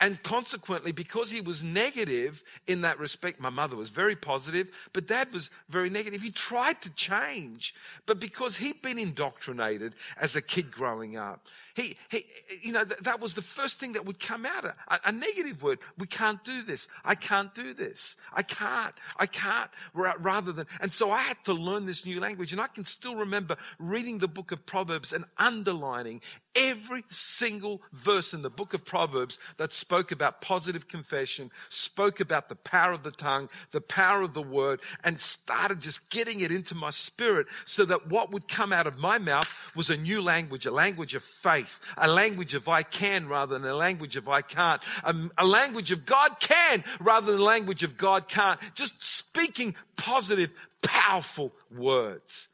And 0.00 0.22
consequently, 0.22 0.92
because 0.92 1.30
he 1.30 1.42
was 1.42 1.62
negative 1.62 2.42
in 2.66 2.80
that 2.80 2.98
respect, 2.98 3.38
my 3.38 3.50
mother 3.50 3.76
was 3.76 3.90
very 3.90 4.16
positive, 4.16 4.68
but 4.94 5.06
dad 5.06 5.30
was 5.30 5.50
very 5.68 5.90
negative. 5.90 6.22
He 6.22 6.30
tried 6.30 6.80
to 6.82 6.90
change, 6.90 7.74
but 8.06 8.18
because 8.18 8.56
he'd 8.56 8.80
been 8.80 8.98
indoctrinated 8.98 9.94
as 10.18 10.36
a 10.36 10.40
kid 10.40 10.72
growing 10.72 11.18
up, 11.18 11.44
he, 11.80 11.96
he 12.10 12.26
you 12.62 12.72
know, 12.72 12.84
th- 12.84 13.00
that 13.00 13.20
was 13.20 13.34
the 13.34 13.42
first 13.42 13.80
thing 13.80 13.92
that 13.94 14.04
would 14.04 14.20
come 14.20 14.44
out, 14.44 14.64
a, 14.64 14.74
a 15.04 15.12
negative 15.12 15.62
word. 15.62 15.78
We 15.98 16.06
can't 16.06 16.42
do 16.44 16.62
this. 16.62 16.88
I 17.04 17.14
can't 17.14 17.54
do 17.54 17.74
this. 17.74 18.16
I 18.32 18.42
can't. 18.42 18.94
I 19.16 19.26
can't. 19.26 19.70
Rather 19.94 20.52
than, 20.52 20.66
and 20.80 20.92
so 20.92 21.10
I 21.10 21.18
had 21.18 21.36
to 21.44 21.52
learn 21.52 21.86
this 21.86 22.04
new 22.04 22.20
language. 22.20 22.52
And 22.52 22.60
I 22.60 22.66
can 22.66 22.84
still 22.84 23.16
remember 23.16 23.56
reading 23.78 24.18
the 24.18 24.28
book 24.28 24.52
of 24.52 24.66
Proverbs 24.66 25.12
and 25.12 25.24
underlining 25.38 26.20
every 26.54 27.04
single 27.10 27.80
verse 27.92 28.32
in 28.32 28.42
the 28.42 28.50
book 28.50 28.74
of 28.74 28.84
Proverbs 28.84 29.38
that 29.56 29.72
spoke 29.72 30.12
about 30.12 30.40
positive 30.40 30.88
confession, 30.88 31.50
spoke 31.68 32.20
about 32.20 32.48
the 32.48 32.56
power 32.56 32.92
of 32.92 33.02
the 33.02 33.10
tongue, 33.10 33.48
the 33.72 33.80
power 33.80 34.22
of 34.22 34.34
the 34.34 34.42
word, 34.42 34.80
and 35.04 35.20
started 35.20 35.80
just 35.80 36.08
getting 36.10 36.40
it 36.40 36.50
into 36.50 36.74
my 36.74 36.90
spirit 36.90 37.46
so 37.64 37.84
that 37.84 38.08
what 38.08 38.32
would 38.32 38.48
come 38.48 38.72
out 38.72 38.86
of 38.86 38.98
my 38.98 39.18
mouth 39.18 39.48
was 39.74 39.90
a 39.90 39.96
new 39.96 40.20
language, 40.20 40.66
a 40.66 40.70
language 40.70 41.14
of 41.14 41.22
faith, 41.22 41.69
a 41.96 42.08
language 42.08 42.54
of 42.54 42.68
I 42.68 42.82
can 42.82 43.28
rather 43.28 43.58
than 43.58 43.68
a 43.68 43.74
language 43.74 44.16
of 44.16 44.28
I 44.28 44.42
can't, 44.42 44.82
a, 45.04 45.14
a 45.38 45.46
language 45.46 45.90
of 45.90 46.06
God 46.06 46.40
can 46.40 46.84
rather 47.00 47.32
than 47.32 47.40
a 47.40 47.44
language 47.44 47.82
of 47.82 47.96
God 47.96 48.28
can't. 48.28 48.60
Just 48.74 48.94
speaking 49.02 49.74
positive, 49.96 50.50
powerful 50.82 51.52
words. 51.76 52.48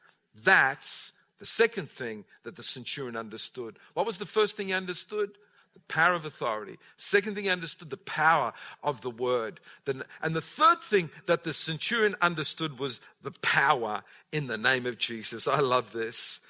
That's 0.44 1.12
the 1.38 1.46
second 1.46 1.90
thing 1.90 2.24
that 2.44 2.56
the 2.56 2.62
centurion 2.62 3.16
understood. 3.16 3.78
What 3.94 4.06
was 4.06 4.18
the 4.18 4.26
first 4.26 4.56
thing 4.56 4.68
he 4.68 4.72
understood? 4.72 5.30
The 5.74 5.80
power 5.88 6.14
of 6.14 6.24
authority. 6.24 6.78
Second 6.96 7.34
thing 7.34 7.44
he 7.44 7.50
understood, 7.50 7.90
the 7.90 7.98
power 7.98 8.54
of 8.82 9.02
the 9.02 9.10
word. 9.10 9.60
And 9.86 10.34
the 10.34 10.40
third 10.40 10.78
thing 10.88 11.10
that 11.26 11.44
the 11.44 11.52
centurion 11.52 12.16
understood 12.22 12.78
was 12.78 13.00
the 13.22 13.32
power 13.42 14.02
in 14.32 14.46
the 14.46 14.56
name 14.56 14.86
of 14.86 14.96
Jesus. 14.96 15.46
I 15.46 15.60
love 15.60 15.92
this. 15.92 16.40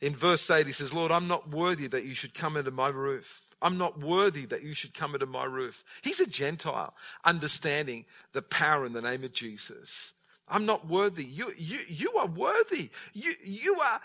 In 0.00 0.14
verse 0.14 0.48
8, 0.48 0.66
he 0.66 0.72
says, 0.72 0.92
Lord, 0.92 1.10
I'm 1.10 1.26
not 1.26 1.50
worthy 1.50 1.88
that 1.88 2.04
you 2.04 2.14
should 2.14 2.34
come 2.34 2.56
into 2.56 2.70
my 2.70 2.88
roof. 2.88 3.26
I'm 3.60 3.78
not 3.78 3.98
worthy 4.00 4.46
that 4.46 4.62
you 4.62 4.74
should 4.74 4.94
come 4.94 5.14
into 5.14 5.26
my 5.26 5.44
roof. 5.44 5.82
He's 6.02 6.20
a 6.20 6.26
Gentile, 6.26 6.94
understanding 7.24 8.04
the 8.32 8.42
power 8.42 8.86
in 8.86 8.92
the 8.92 9.02
name 9.02 9.24
of 9.24 9.32
Jesus. 9.32 10.12
I'm 10.46 10.66
not 10.66 10.88
worthy. 10.88 11.24
You, 11.24 11.52
you, 11.56 11.80
you 11.88 12.12
are 12.12 12.28
worthy. 12.28 12.90
You, 13.12 13.34
you 13.44 13.80
are, 13.80 14.00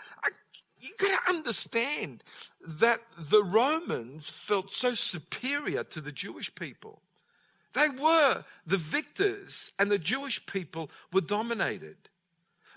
you 0.80 0.90
got 0.98 1.08
to 1.10 1.30
understand 1.30 2.24
that 2.66 3.00
the 3.18 3.42
Romans 3.42 4.30
felt 4.30 4.70
so 4.70 4.94
superior 4.94 5.84
to 5.84 6.00
the 6.00 6.12
Jewish 6.12 6.54
people. 6.54 7.00
They 7.74 7.88
were 7.88 8.44
the 8.66 8.78
victors 8.78 9.70
and 9.78 9.90
the 9.90 9.98
Jewish 9.98 10.44
people 10.46 10.90
were 11.12 11.20
dominated. 11.20 11.96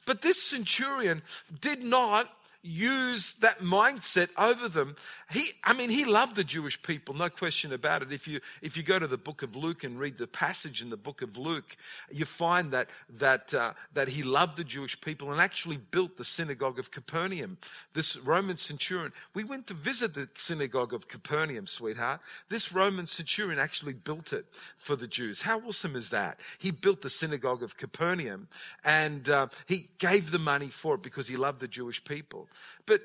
But 0.06 0.22
this 0.22 0.42
centurion 0.42 1.22
did 1.60 1.84
not 1.84 2.30
use 2.68 3.34
that 3.40 3.60
mindset 3.60 4.30
over 4.38 4.68
them. 4.68 4.96
He, 5.30 5.54
I 5.64 5.74
mean, 5.74 5.90
he 5.90 6.06
loved 6.06 6.36
the 6.36 6.44
Jewish 6.44 6.82
people, 6.82 7.16
no 7.16 7.30
question 7.30 7.74
about 7.74 8.02
it. 8.02 8.12
If 8.12 8.28
you, 8.28 8.42
if 8.62 8.78
you 8.78 8.84
go 8.84 9.00
to 9.00 9.08
the 9.08 9.18
book 9.18 9.42
of 9.42 9.56
Luke 9.56 9.84
and 9.84 10.00
read 10.00 10.18
the 10.18 10.28
passage 10.28 10.82
in 10.82 10.90
the 10.90 10.98
book 10.98 11.22
of 11.22 11.38
Luke, 11.38 11.76
you 12.12 12.26
find 12.26 12.72
that, 12.74 12.90
that, 13.18 13.54
uh, 13.54 13.74
that 13.94 14.10
he 14.10 14.24
loved 14.24 14.58
the 14.58 14.64
Jewish 14.64 15.00
people 15.02 15.32
and 15.32 15.42
actually 15.42 15.78
built 15.78 16.18
the 16.18 16.24
synagogue 16.24 16.80
of 16.80 16.92
Capernaum. 16.92 17.58
This 17.94 18.16
Roman 18.18 18.58
centurion, 18.58 19.14
we 19.34 19.44
went 19.44 19.68
to 19.68 19.74
visit 19.74 20.14
the 20.14 20.30
synagogue 20.38 20.94
of 20.94 21.08
Capernaum, 21.08 21.68
sweetheart. 21.68 22.22
This 22.50 22.72
Roman 22.72 23.08
centurion 23.08 23.60
actually 23.60 23.94
built 23.94 24.34
it 24.34 24.46
for 24.78 24.96
the 24.96 25.08
Jews. 25.08 25.42
How 25.42 25.60
awesome 25.62 25.96
is 25.96 26.10
that? 26.10 26.40
He 26.60 26.72
built 26.72 27.02
the 27.02 27.10
synagogue 27.10 27.64
of 27.64 27.78
Capernaum 27.78 28.48
and 28.84 29.28
uh, 29.30 29.48
he 29.66 29.90
gave 30.00 30.32
the 30.32 30.40
money 30.40 30.70
for 30.70 30.96
it 30.96 31.04
because 31.04 31.28
he 31.28 31.38
loved 31.38 31.60
the 31.60 31.68
Jewish 31.68 32.04
people. 32.04 32.48
But 32.86 33.02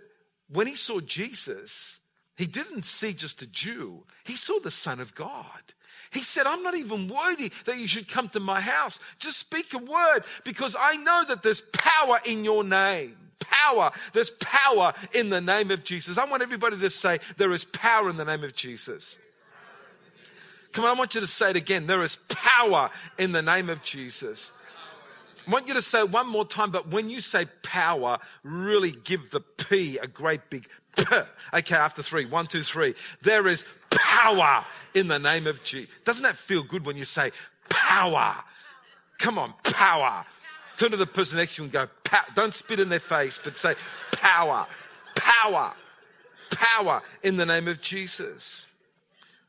when 0.48 0.66
he 0.66 0.74
saw 0.74 1.00
Jesus, 1.00 1.98
he 2.36 2.46
didn't 2.46 2.84
see 2.84 3.12
just 3.14 3.42
a 3.42 3.46
Jew, 3.46 4.04
he 4.24 4.36
saw 4.36 4.58
the 4.60 4.70
Son 4.70 5.00
of 5.00 5.14
God. 5.14 5.72
He 6.10 6.22
said, 6.22 6.46
I'm 6.46 6.62
not 6.62 6.74
even 6.74 7.08
worthy 7.08 7.50
that 7.64 7.78
you 7.78 7.88
should 7.88 8.06
come 8.06 8.28
to 8.30 8.40
my 8.40 8.60
house. 8.60 8.98
Just 9.18 9.38
speak 9.38 9.72
a 9.72 9.78
word 9.78 10.24
because 10.44 10.76
I 10.78 10.96
know 10.96 11.24
that 11.26 11.42
there's 11.42 11.62
power 11.72 12.20
in 12.26 12.44
your 12.44 12.64
name. 12.64 13.16
Power. 13.40 13.92
There's 14.12 14.30
power 14.30 14.92
in 15.14 15.30
the 15.30 15.40
name 15.40 15.70
of 15.70 15.84
Jesus. 15.84 16.18
I 16.18 16.26
want 16.26 16.42
everybody 16.42 16.78
to 16.78 16.90
say, 16.90 17.20
There 17.38 17.52
is 17.52 17.64
power 17.64 18.10
in 18.10 18.18
the 18.18 18.26
name 18.26 18.44
of 18.44 18.54
Jesus. 18.54 19.16
Come 20.72 20.84
on, 20.84 20.96
I 20.96 20.98
want 20.98 21.14
you 21.14 21.20
to 21.20 21.26
say 21.26 21.50
it 21.50 21.56
again. 21.56 21.86
There 21.86 22.02
is 22.02 22.16
power 22.28 22.90
in 23.18 23.32
the 23.32 23.42
name 23.42 23.68
of 23.70 23.82
Jesus. 23.82 24.50
I 25.46 25.50
want 25.50 25.68
you 25.68 25.74
to 25.74 25.82
say 25.82 26.02
one 26.02 26.28
more 26.28 26.44
time, 26.44 26.70
but 26.70 26.88
when 26.88 27.10
you 27.10 27.20
say 27.20 27.46
power, 27.62 28.18
really 28.42 28.92
give 28.92 29.30
the 29.30 29.40
P 29.40 29.98
a 29.98 30.06
great 30.06 30.48
big 30.50 30.68
P. 30.96 31.04
Okay, 31.54 31.74
after 31.74 32.02
three. 32.02 32.26
One, 32.26 32.46
two, 32.46 32.62
three. 32.62 32.94
There 33.22 33.48
is 33.48 33.64
power 33.90 34.64
in 34.94 35.08
the 35.08 35.18
name 35.18 35.46
of 35.46 35.62
Jesus. 35.64 35.90
Doesn't 36.04 36.22
that 36.22 36.36
feel 36.36 36.62
good 36.62 36.84
when 36.84 36.96
you 36.96 37.04
say 37.04 37.32
power? 37.68 38.36
Come 39.18 39.38
on, 39.38 39.54
power. 39.62 40.24
Turn 40.78 40.90
to 40.90 40.96
the 40.96 41.06
person 41.06 41.38
next 41.38 41.56
to 41.56 41.62
you 41.62 41.64
and 41.64 41.72
go, 41.72 41.86
power. 42.04 42.26
Don't 42.34 42.54
spit 42.54 42.80
in 42.80 42.88
their 42.88 43.00
face, 43.00 43.38
but 43.42 43.56
say 43.56 43.74
power, 44.10 44.66
power, 45.14 45.74
power 46.50 47.02
in 47.22 47.36
the 47.36 47.46
name 47.46 47.68
of 47.68 47.80
Jesus. 47.80 48.66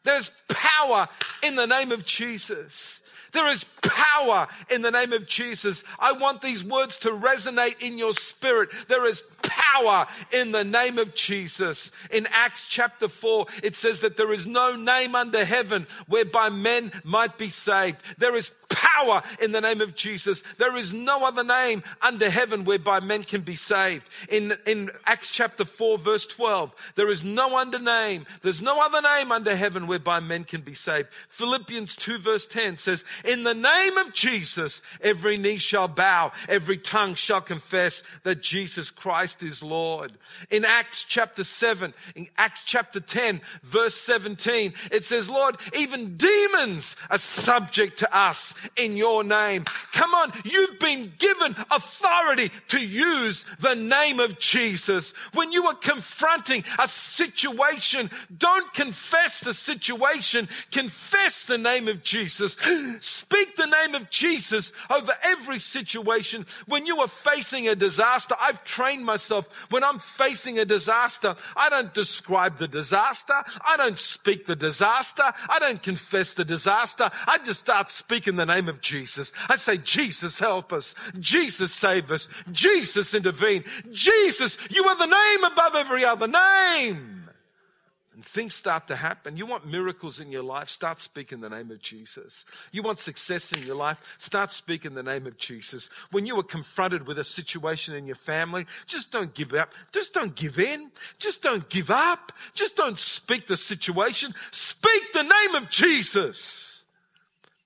There's 0.03 0.29
power 0.47 1.07
in 1.41 1.55
the 1.55 1.65
name 1.65 1.91
of 1.91 2.05
Jesus. 2.05 2.99
There 3.33 3.47
is 3.47 3.65
power 3.81 4.47
in 4.69 4.81
the 4.81 4.91
name 4.91 5.13
of 5.13 5.27
Jesus. 5.27 5.83
I 5.99 6.13
want 6.13 6.41
these 6.41 6.63
words 6.63 6.97
to 6.99 7.09
resonate 7.09 7.81
in 7.81 7.97
your 7.97 8.13
spirit. 8.13 8.69
There 8.87 9.05
is 9.05 9.23
power 9.41 10.07
in 10.31 10.51
the 10.51 10.63
name 10.63 10.97
of 10.97 11.15
Jesus. 11.15 11.91
In 12.11 12.27
Acts 12.31 12.65
chapter 12.69 13.09
4, 13.09 13.47
it 13.61 13.75
says 13.75 13.99
that 14.01 14.17
there 14.17 14.31
is 14.31 14.45
no 14.45 14.75
name 14.75 15.15
under 15.15 15.43
heaven 15.43 15.87
whereby 16.07 16.49
men 16.49 16.91
might 17.03 17.37
be 17.37 17.49
saved. 17.49 17.97
There 18.17 18.35
is 18.35 18.51
power 18.69 19.23
in 19.39 19.51
the 19.51 19.61
name 19.61 19.81
of 19.81 19.95
Jesus. 19.95 20.41
There 20.57 20.75
is 20.75 20.93
no 20.93 21.23
other 21.23 21.43
name 21.43 21.83
under 22.01 22.29
heaven 22.29 22.65
whereby 22.65 22.99
men 22.99 23.23
can 23.23 23.41
be 23.41 23.55
saved. 23.55 24.03
In, 24.29 24.57
in 24.65 24.91
Acts 25.05 25.29
chapter 25.29 25.65
4 25.65 25.99
verse 25.99 26.25
12, 26.25 26.73
there 26.95 27.09
is 27.09 27.23
no 27.23 27.55
other 27.55 27.79
name. 27.79 28.25
There's 28.41 28.61
no 28.61 28.79
other 28.79 29.01
name 29.01 29.31
under 29.31 29.55
heaven 29.55 29.87
whereby 29.87 30.19
men 30.19 30.43
can 30.43 30.61
be 30.61 30.73
saved. 30.73 31.09
Philippians 31.29 31.95
2 31.95 32.19
verse 32.19 32.45
10 32.47 32.77
says, 32.77 33.03
in 33.23 33.43
the 33.43 33.53
name 33.53 33.97
of 33.97 34.13
Jesus, 34.13 34.81
every 35.01 35.37
knee 35.37 35.57
shall 35.57 35.87
bow, 35.87 36.31
every 36.49 36.77
tongue 36.77 37.15
shall 37.15 37.41
confess 37.41 38.03
that 38.23 38.41
Jesus 38.41 38.89
Christ 38.89 39.43
is 39.43 39.63
Lord. 39.63 40.13
In 40.49 40.65
Acts 40.65 41.05
chapter 41.07 41.43
7, 41.43 41.93
in 42.15 42.27
Acts 42.37 42.63
chapter 42.65 42.99
10 42.99 43.41
verse 43.63 43.95
17, 43.95 44.73
it 44.91 45.05
says, 45.05 45.29
Lord, 45.29 45.57
even 45.73 46.17
demons 46.17 46.95
are 47.09 47.17
subject 47.17 47.99
to 47.99 48.17
us 48.17 48.53
in 48.75 48.97
your 48.97 49.23
name. 49.23 49.65
Come 49.93 50.13
on, 50.13 50.33
you've 50.43 50.79
been 50.79 51.13
given 51.17 51.55
authority 51.71 52.51
to 52.69 52.79
use 52.79 53.45
the 53.59 53.75
name 53.75 54.19
of 54.19 54.39
Jesus. 54.39 55.13
When 55.33 55.51
you 55.51 55.67
are 55.67 55.75
confronting 55.75 56.63
a 56.79 56.87
situation, 56.87 58.09
don't 58.35 58.73
confess 58.73 59.39
the 59.39 59.53
situation, 59.53 60.49
confess 60.71 61.43
the 61.43 61.57
name 61.57 61.87
of 61.87 62.03
Jesus. 62.03 62.55
Speak 63.13 63.55
the 63.55 63.67
name 63.67 63.93
of 63.93 64.09
Jesus 64.09 64.71
over 64.89 65.13
every 65.21 65.59
situation. 65.59 66.45
When 66.65 66.85
you 66.85 66.99
are 66.99 67.07
facing 67.07 67.67
a 67.67 67.75
disaster, 67.75 68.35
I've 68.39 68.63
trained 68.63 69.05
myself 69.05 69.47
when 69.69 69.83
I'm 69.83 69.99
facing 69.99 70.59
a 70.59 70.65
disaster, 70.65 71.35
I 71.55 71.69
don't 71.69 71.93
describe 71.93 72.57
the 72.57 72.67
disaster. 72.67 73.33
I 73.65 73.77
don't 73.77 73.99
speak 73.99 74.45
the 74.45 74.55
disaster. 74.55 75.31
I 75.49 75.59
don't 75.59 75.81
confess 75.81 76.33
the 76.33 76.45
disaster. 76.45 77.11
I 77.27 77.37
just 77.39 77.59
start 77.59 77.89
speaking 77.89 78.35
the 78.35 78.45
name 78.45 78.67
of 78.67 78.81
Jesus. 78.81 79.31
I 79.47 79.57
say, 79.57 79.77
Jesus, 79.77 80.39
help 80.39 80.73
us. 80.73 80.95
Jesus, 81.19 81.73
save 81.73 82.11
us. 82.11 82.27
Jesus, 82.51 83.13
intervene. 83.13 83.63
Jesus, 83.91 84.57
you 84.69 84.85
are 84.85 84.97
the 84.97 85.05
name 85.05 85.43
above 85.43 85.75
every 85.75 86.05
other 86.05 86.27
name. 86.27 87.22
Things 88.25 88.53
start 88.53 88.87
to 88.87 88.95
happen. 88.95 89.37
You 89.37 89.45
want 89.45 89.67
miracles 89.67 90.19
in 90.19 90.31
your 90.31 90.43
life? 90.43 90.69
Start 90.69 91.01
speaking 91.01 91.41
the 91.41 91.49
name 91.49 91.71
of 91.71 91.81
Jesus. 91.81 92.45
You 92.71 92.83
want 92.83 92.99
success 92.99 93.51
in 93.51 93.63
your 93.63 93.75
life? 93.75 93.99
Start 94.17 94.51
speaking 94.51 94.93
the 94.93 95.03
name 95.03 95.27
of 95.27 95.37
Jesus. 95.37 95.89
When 96.11 96.25
you 96.25 96.37
are 96.39 96.43
confronted 96.43 97.07
with 97.07 97.19
a 97.19 97.23
situation 97.23 97.95
in 97.95 98.05
your 98.05 98.15
family, 98.15 98.65
just 98.87 99.11
don't 99.11 99.33
give 99.33 99.53
up. 99.53 99.71
Just 99.91 100.13
don't 100.13 100.35
give 100.35 100.59
in. 100.59 100.91
Just 101.19 101.41
don't 101.41 101.67
give 101.69 101.89
up. 101.89 102.31
Just 102.53 102.75
don't 102.75 102.97
speak 102.97 103.47
the 103.47 103.57
situation. 103.57 104.33
Speak 104.51 105.03
the 105.13 105.23
name 105.23 105.55
of 105.55 105.69
Jesus. 105.69 106.83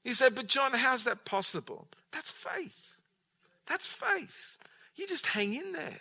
You 0.04 0.14
say, 0.14 0.30
but 0.30 0.48
John, 0.48 0.74
how's 0.74 1.04
that 1.04 1.26
possible? 1.26 1.88
That's 2.12 2.32
faith. 2.32 2.96
That's 3.68 3.86
faith. 3.86 4.58
You 4.96 5.06
just 5.08 5.26
hang 5.26 5.54
in 5.54 5.74
there. 5.74 6.00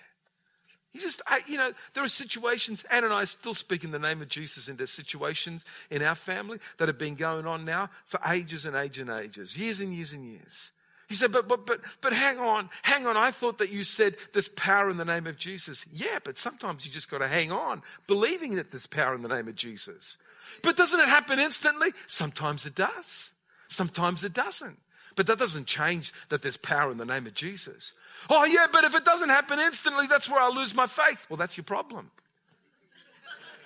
You 0.96 1.02
just, 1.02 1.20
I, 1.26 1.40
you 1.46 1.58
know, 1.58 1.72
there 1.92 2.02
are 2.02 2.08
situations, 2.08 2.82
Anne 2.90 3.04
and 3.04 3.12
I 3.12 3.24
still 3.24 3.52
speak 3.52 3.84
in 3.84 3.90
the 3.90 3.98
name 3.98 4.22
of 4.22 4.30
Jesus 4.30 4.66
into 4.66 4.86
situations 4.86 5.62
in 5.90 6.00
our 6.02 6.14
family 6.14 6.58
that 6.78 6.88
have 6.88 6.96
been 6.96 7.16
going 7.16 7.46
on 7.46 7.66
now 7.66 7.90
for 8.06 8.18
ages 8.26 8.64
and 8.64 8.74
ages 8.74 9.00
and 9.00 9.10
ages, 9.10 9.58
years 9.58 9.78
and 9.80 9.94
years 9.94 10.14
and 10.14 10.24
years. 10.24 10.72
He 11.06 11.14
said, 11.14 11.32
but, 11.32 11.48
but, 11.48 11.66
but, 11.66 11.80
but 12.00 12.14
hang 12.14 12.38
on, 12.38 12.70
hang 12.80 13.06
on. 13.06 13.14
I 13.14 13.30
thought 13.30 13.58
that 13.58 13.68
you 13.68 13.82
said 13.82 14.16
there's 14.32 14.48
power 14.48 14.88
in 14.88 14.96
the 14.96 15.04
name 15.04 15.26
of 15.26 15.36
Jesus. 15.36 15.84
Yeah, 15.92 16.18
but 16.24 16.38
sometimes 16.38 16.86
you 16.86 16.90
just 16.90 17.10
got 17.10 17.18
to 17.18 17.28
hang 17.28 17.52
on, 17.52 17.82
believing 18.06 18.54
that 18.54 18.70
there's 18.70 18.86
power 18.86 19.14
in 19.14 19.20
the 19.20 19.28
name 19.28 19.48
of 19.48 19.54
Jesus. 19.54 20.16
But 20.62 20.78
doesn't 20.78 20.98
it 20.98 21.10
happen 21.10 21.38
instantly? 21.38 21.92
Sometimes 22.06 22.64
it 22.64 22.74
does. 22.74 23.32
Sometimes 23.68 24.24
it 24.24 24.32
doesn't. 24.32 24.78
But 25.16 25.26
that 25.26 25.38
doesn't 25.38 25.66
change 25.66 26.12
that 26.28 26.42
there's 26.42 26.58
power 26.58 26.92
in 26.92 26.98
the 26.98 27.06
name 27.06 27.26
of 27.26 27.34
Jesus. 27.34 27.92
Oh, 28.28 28.44
yeah, 28.44 28.66
but 28.70 28.84
if 28.84 28.94
it 28.94 29.04
doesn't 29.04 29.30
happen 29.30 29.58
instantly, 29.58 30.06
that's 30.06 30.28
where 30.28 30.40
I'll 30.40 30.54
lose 30.54 30.74
my 30.74 30.86
faith. 30.86 31.18
Well, 31.28 31.38
that's 31.38 31.56
your 31.56 31.64
problem. 31.64 32.10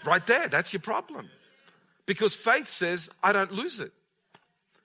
Right 0.04 0.26
there, 0.26 0.48
that's 0.48 0.72
your 0.72 0.80
problem. 0.80 1.28
Because 2.06 2.34
faith 2.34 2.70
says, 2.70 3.10
I 3.22 3.32
don't 3.32 3.52
lose 3.52 3.80
it. 3.80 3.92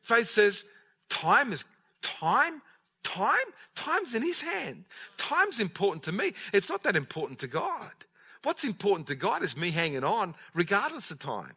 Faith 0.02 0.30
says, 0.30 0.66
time 1.10 1.54
is 1.54 1.64
time. 2.02 2.62
Time? 3.04 3.36
Time's 3.76 4.16
in 4.16 4.24
his 4.24 4.42
hand. 4.42 4.86
Time's 5.18 5.60
important 5.60 6.04
to 6.04 6.12
me. 6.12 6.34
It's 6.52 6.70
not 6.70 6.84
that 6.84 6.96
important 6.96 7.40
to 7.40 7.48
God. 7.48 7.92
What's 8.44 8.64
important 8.64 9.08
to 9.08 9.16
God 9.16 9.44
is 9.44 9.56
me 9.56 9.72
hanging 9.72 10.04
on 10.04 10.34
regardless 10.54 11.12
of 11.12 11.20
time. 11.20 11.54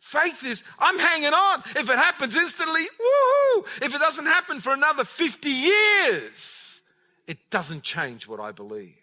Faith 0.00 0.44
is, 0.44 0.62
I'm 0.78 0.98
hanging 0.98 1.32
on. 1.32 1.62
If 1.76 1.90
it 1.90 1.98
happens 1.98 2.34
instantly, 2.34 2.82
woohoo! 2.82 3.64
If 3.82 3.94
it 3.94 3.98
doesn't 3.98 4.26
happen 4.26 4.60
for 4.60 4.72
another 4.72 5.04
50 5.04 5.48
years, 5.48 6.80
it 7.26 7.38
doesn't 7.50 7.82
change 7.82 8.28
what 8.28 8.40
I 8.40 8.52
believe. 8.52 8.94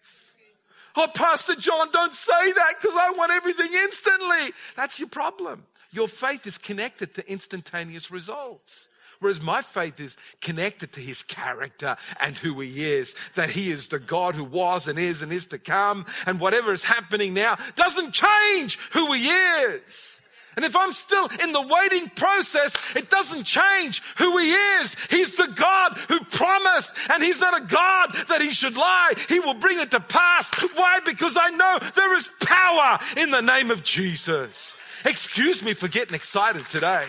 Oh, 0.94 1.08
Pastor 1.14 1.54
John, 1.54 1.88
don't 1.92 2.14
say 2.14 2.52
that 2.52 2.74
because 2.80 2.96
I 2.98 3.12
want 3.12 3.32
everything 3.32 3.72
instantly. 3.72 4.52
That's 4.76 4.98
your 4.98 5.08
problem. 5.08 5.64
Your 5.90 6.08
faith 6.08 6.46
is 6.46 6.58
connected 6.58 7.14
to 7.14 7.30
instantaneous 7.30 8.10
results. 8.10 8.88
Whereas 9.20 9.40
my 9.40 9.62
faith 9.62 10.00
is 10.00 10.16
connected 10.40 10.92
to 10.94 11.00
his 11.00 11.22
character 11.22 11.96
and 12.20 12.36
who 12.36 12.58
he 12.60 12.84
is. 12.92 13.14
That 13.36 13.50
he 13.50 13.70
is 13.70 13.86
the 13.86 14.00
God 14.00 14.34
who 14.34 14.44
was 14.44 14.88
and 14.88 14.98
is 14.98 15.22
and 15.22 15.32
is 15.32 15.46
to 15.48 15.58
come. 15.58 16.06
And 16.26 16.40
whatever 16.40 16.72
is 16.72 16.82
happening 16.82 17.32
now 17.32 17.56
doesn't 17.76 18.12
change 18.12 18.78
who 18.92 19.12
he 19.12 19.28
is. 19.28 20.20
And 20.56 20.64
if 20.64 20.76
I'm 20.76 20.92
still 20.92 21.28
in 21.42 21.52
the 21.52 21.62
waiting 21.62 22.10
process, 22.10 22.74
it 22.94 23.10
doesn't 23.10 23.44
change 23.44 24.02
who 24.18 24.36
he 24.38 24.52
is. 24.52 24.94
He's 25.08 25.34
the 25.36 25.48
God 25.48 25.96
who 26.08 26.20
promised 26.24 26.90
and 27.08 27.22
he's 27.22 27.38
not 27.38 27.62
a 27.62 27.64
God 27.64 28.26
that 28.28 28.42
he 28.42 28.52
should 28.52 28.76
lie. 28.76 29.14
He 29.28 29.40
will 29.40 29.54
bring 29.54 29.78
it 29.78 29.90
to 29.92 30.00
pass. 30.00 30.50
Why? 30.74 31.00
Because 31.04 31.36
I 31.40 31.50
know 31.50 31.78
there 31.94 32.14
is 32.16 32.28
power 32.40 32.98
in 33.16 33.30
the 33.30 33.40
name 33.40 33.70
of 33.70 33.82
Jesus. 33.82 34.74
Excuse 35.04 35.62
me 35.62 35.74
for 35.74 35.88
getting 35.88 36.14
excited 36.14 36.68
today. 36.68 37.06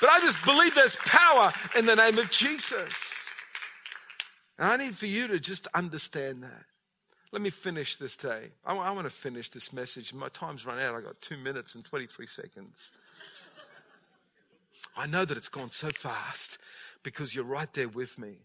But 0.00 0.10
I 0.10 0.20
just 0.20 0.38
believe 0.44 0.74
there's 0.74 0.96
power 0.96 1.52
in 1.76 1.86
the 1.86 1.96
name 1.96 2.18
of 2.18 2.30
Jesus. 2.30 2.92
And 4.58 4.70
I 4.70 4.76
need 4.76 4.96
for 4.96 5.06
you 5.06 5.28
to 5.28 5.40
just 5.40 5.66
understand 5.74 6.42
that. 6.42 6.64
Let 7.32 7.42
me 7.42 7.50
finish 7.50 7.96
this 7.96 8.16
day. 8.16 8.50
I, 8.64 8.74
I 8.74 8.90
want 8.92 9.06
to 9.06 9.14
finish 9.14 9.50
this 9.50 9.72
message. 9.72 10.14
My 10.14 10.28
time's 10.28 10.64
run 10.64 10.78
out. 10.78 10.94
I 10.94 11.00
got 11.00 11.20
two 11.20 11.36
minutes 11.36 11.74
and 11.74 11.84
23 11.84 12.26
seconds. 12.26 12.76
I 14.96 15.06
know 15.06 15.24
that 15.24 15.36
it's 15.36 15.48
gone 15.48 15.70
so 15.70 15.90
fast 15.90 16.58
because 17.02 17.34
you're 17.34 17.44
right 17.44 17.72
there 17.74 17.88
with 17.88 18.18
me. 18.18 18.38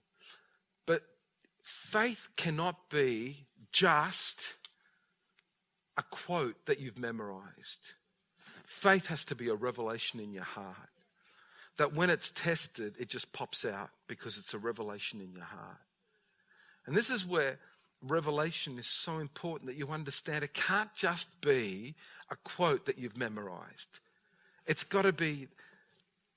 But 0.86 1.02
faith 1.92 2.30
cannot 2.36 2.90
be 2.90 3.46
just 3.72 4.38
a 5.98 6.04
quote 6.04 6.66
that 6.66 6.80
you've 6.80 6.98
memorized. 6.98 7.80
Faith 8.68 9.08
has 9.08 9.24
to 9.26 9.36
be 9.36 9.50
a 9.50 9.56
revelation 9.56 10.20
in 10.20 10.34
your 10.34 10.44
heart. 10.44 10.76
That 11.78 11.96
when 11.96 12.10
it's 12.10 12.32
tested, 12.36 12.96
it 13.00 13.10
just 13.10 13.32
pops 13.34 13.66
out 13.66 13.90
because 14.08 14.38
it's 14.38 14.54
a 14.54 14.60
revelation 14.60 15.22
in 15.22 15.32
your 15.32 15.46
heart. 15.46 15.80
And 16.86 16.96
this 16.96 17.10
is 17.10 17.26
where 17.26 17.58
revelation 18.08 18.78
is 18.78 18.88
so 18.88 19.20
important 19.20 19.68
that 19.68 19.78
you 19.78 19.90
understand 19.90 20.44
it 20.44 20.54
can't 20.54 20.94
just 20.96 21.28
be 21.42 21.96
a 22.30 22.36
quote 22.36 22.86
that 22.86 22.98
you've 22.98 23.18
memorized. 23.18 23.88
It's 24.66 24.84
got 24.84 25.04
to 25.04 25.14
be 25.14 25.48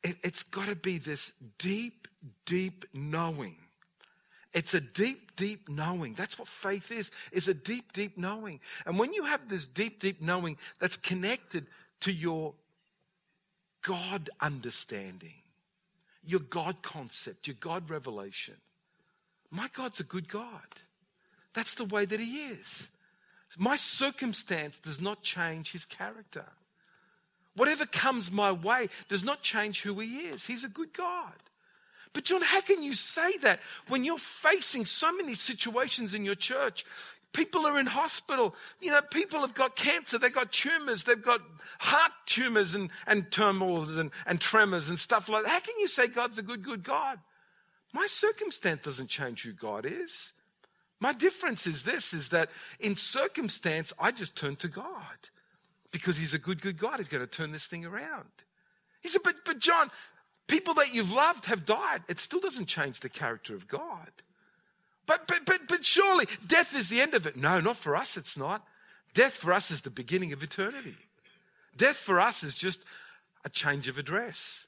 it, 0.03 0.17
has 0.23 0.43
got 0.45 0.67
to 0.67 0.77
be 0.77 0.99
this 0.99 1.33
deep, 1.59 2.07
deep 2.45 2.85
knowing. 2.93 3.57
It's 4.53 4.73
a 4.73 4.81
deep, 4.81 5.37
deep 5.37 5.69
knowing. 5.69 6.15
That's 6.15 6.39
what 6.39 6.49
faith 6.49 6.91
is, 6.91 7.11
is 7.33 7.49
a 7.49 7.55
deep, 7.55 7.93
deep 7.93 8.17
knowing. 8.17 8.61
And 8.87 8.99
when 8.99 9.13
you 9.13 9.25
have 9.25 9.49
this 9.49 9.67
deep, 9.67 10.01
deep 10.01 10.23
knowing 10.23 10.57
that's 10.79 10.97
connected 10.97 11.67
to 12.01 12.13
your 12.13 12.55
God 13.83 14.31
understanding, 14.41 15.35
your 16.25 16.41
God 16.41 16.83
concept, 16.83 17.47
your 17.47 17.57
God 17.61 17.91
revelation. 17.91 18.55
My 19.51 19.69
God's 19.75 20.01
a 20.01 20.05
good 20.05 20.29
God. 20.29 20.63
That's 21.57 21.75
the 21.75 21.87
way 21.87 22.05
that 22.05 22.21
He 22.21 22.37
is. 22.45 22.89
My 23.59 23.77
circumstance 23.77 24.79
does 24.83 25.01
not 25.01 25.23
change 25.23 25.73
His 25.73 25.87
character. 25.87 26.45
Whatever 27.57 27.87
comes 27.87 28.31
my 28.31 28.53
way 28.53 28.91
does 29.09 29.25
not 29.25 29.43
change 29.43 29.81
who 29.81 29.99
He 29.99 30.19
is. 30.19 30.45
He's 30.45 30.65
a 30.65 30.69
good 30.69 30.93
God. 30.93 31.33
But, 32.13 32.25
John, 32.25 32.43
how 32.43 32.61
can 32.61 32.83
you 32.83 32.93
say 32.95 33.39
that 33.39 33.61
when 33.89 34.05
you're 34.05 34.19
facing 34.19 34.85
so 34.85 35.11
many 35.13 35.35
situations 35.35 36.13
in 36.13 36.27
your 36.27 36.35
church? 36.35 36.85
People 37.33 37.67
are 37.67 37.79
in 37.81 37.87
hospital. 37.87 38.55
You 38.81 38.91
know, 38.91 39.01
people 39.01 39.41
have 39.41 39.55
got 39.55 39.77
cancer. 39.77 40.19
They've 40.19 40.33
got 40.33 40.53
tumors. 40.53 41.05
They've 41.05 41.21
got 41.21 41.41
heart 41.79 42.13
tumors 42.27 42.75
and, 42.75 42.91
and 43.07 43.31
turmoils 43.31 43.97
and, 43.97 44.11
and 44.27 44.41
tremors 44.41 44.91
and 44.91 44.99
stuff 44.99 45.29
like 45.29 45.45
that. 45.45 45.51
How 45.51 45.61
can 45.61 45.79
you 45.79 45.89
say 45.89 46.07
God's 46.07 46.39
a 46.39 46.43
good, 46.43 46.63
good 46.63 46.85
God? 46.85 47.19
My 47.95 48.07
circumstance 48.07 48.83
doesn't 48.83 49.09
change 49.09 49.43
who 49.43 49.53
God 49.53 49.87
is. 49.87 50.33
My 51.01 51.13
difference 51.13 51.67
is 51.67 51.83
this, 51.83 52.15
is 52.15 52.31
that 52.31 52.49
in 52.81 52.97
circumstance, 52.97 53.93
I 53.99 54.13
just 54.13 54.35
turn 54.35 54.57
to 54.57 54.69
God 54.69 54.95
because 55.91 56.17
he's 56.17 56.35
a 56.35 56.39
good, 56.39 56.63
good 56.63 56.79
God. 56.79 56.99
He's 56.99 57.09
going 57.09 57.27
to 57.27 57.31
turn 57.31 57.53
this 57.53 57.67
thing 57.67 57.85
around. 57.85 58.29
He 59.01 59.09
said, 59.09 59.23
but, 59.23 59.37
but 59.45 59.59
John, 59.59 59.91
people 60.47 60.75
that 60.75 60.95
you've 60.95 61.11
loved 61.11 61.47
have 61.47 61.67
died. 61.67 62.03
It 62.09 62.19
still 62.19 62.41
doesn't 62.41 62.67
change 62.67 63.01
the 63.01 63.09
character 63.09 63.55
of 63.55 63.69
God. 63.69 64.11
But, 65.07 65.29
but, 65.29 65.45
but, 65.45 65.69
but 65.69 65.85
surely 65.85 66.27
death 66.47 66.75
is 66.75 66.89
the 66.89 67.01
end 67.01 67.15
of 67.15 67.27
it. 67.27 67.37
No, 67.37 67.61
not 67.61 67.77
for 67.77 67.95
us, 67.95 68.17
it's 68.17 68.37
not. 68.37 68.65
Death 69.15 69.35
for 69.35 69.53
us 69.53 69.71
is 69.71 69.83
the 69.83 69.91
beginning 69.91 70.33
of 70.33 70.43
eternity. 70.43 70.97
Death 71.77 71.97
for 71.97 72.21
us 72.21 72.43
is 72.43 72.55
just 72.55 72.81
a 73.45 73.49
change 73.49 73.87
of 73.87 73.99
address. 73.99 74.67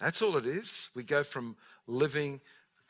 That's 0.00 0.22
all 0.22 0.36
it 0.36 0.46
is. 0.46 0.90
We 0.94 1.02
go 1.02 1.24
from 1.24 1.56
living 1.86 2.40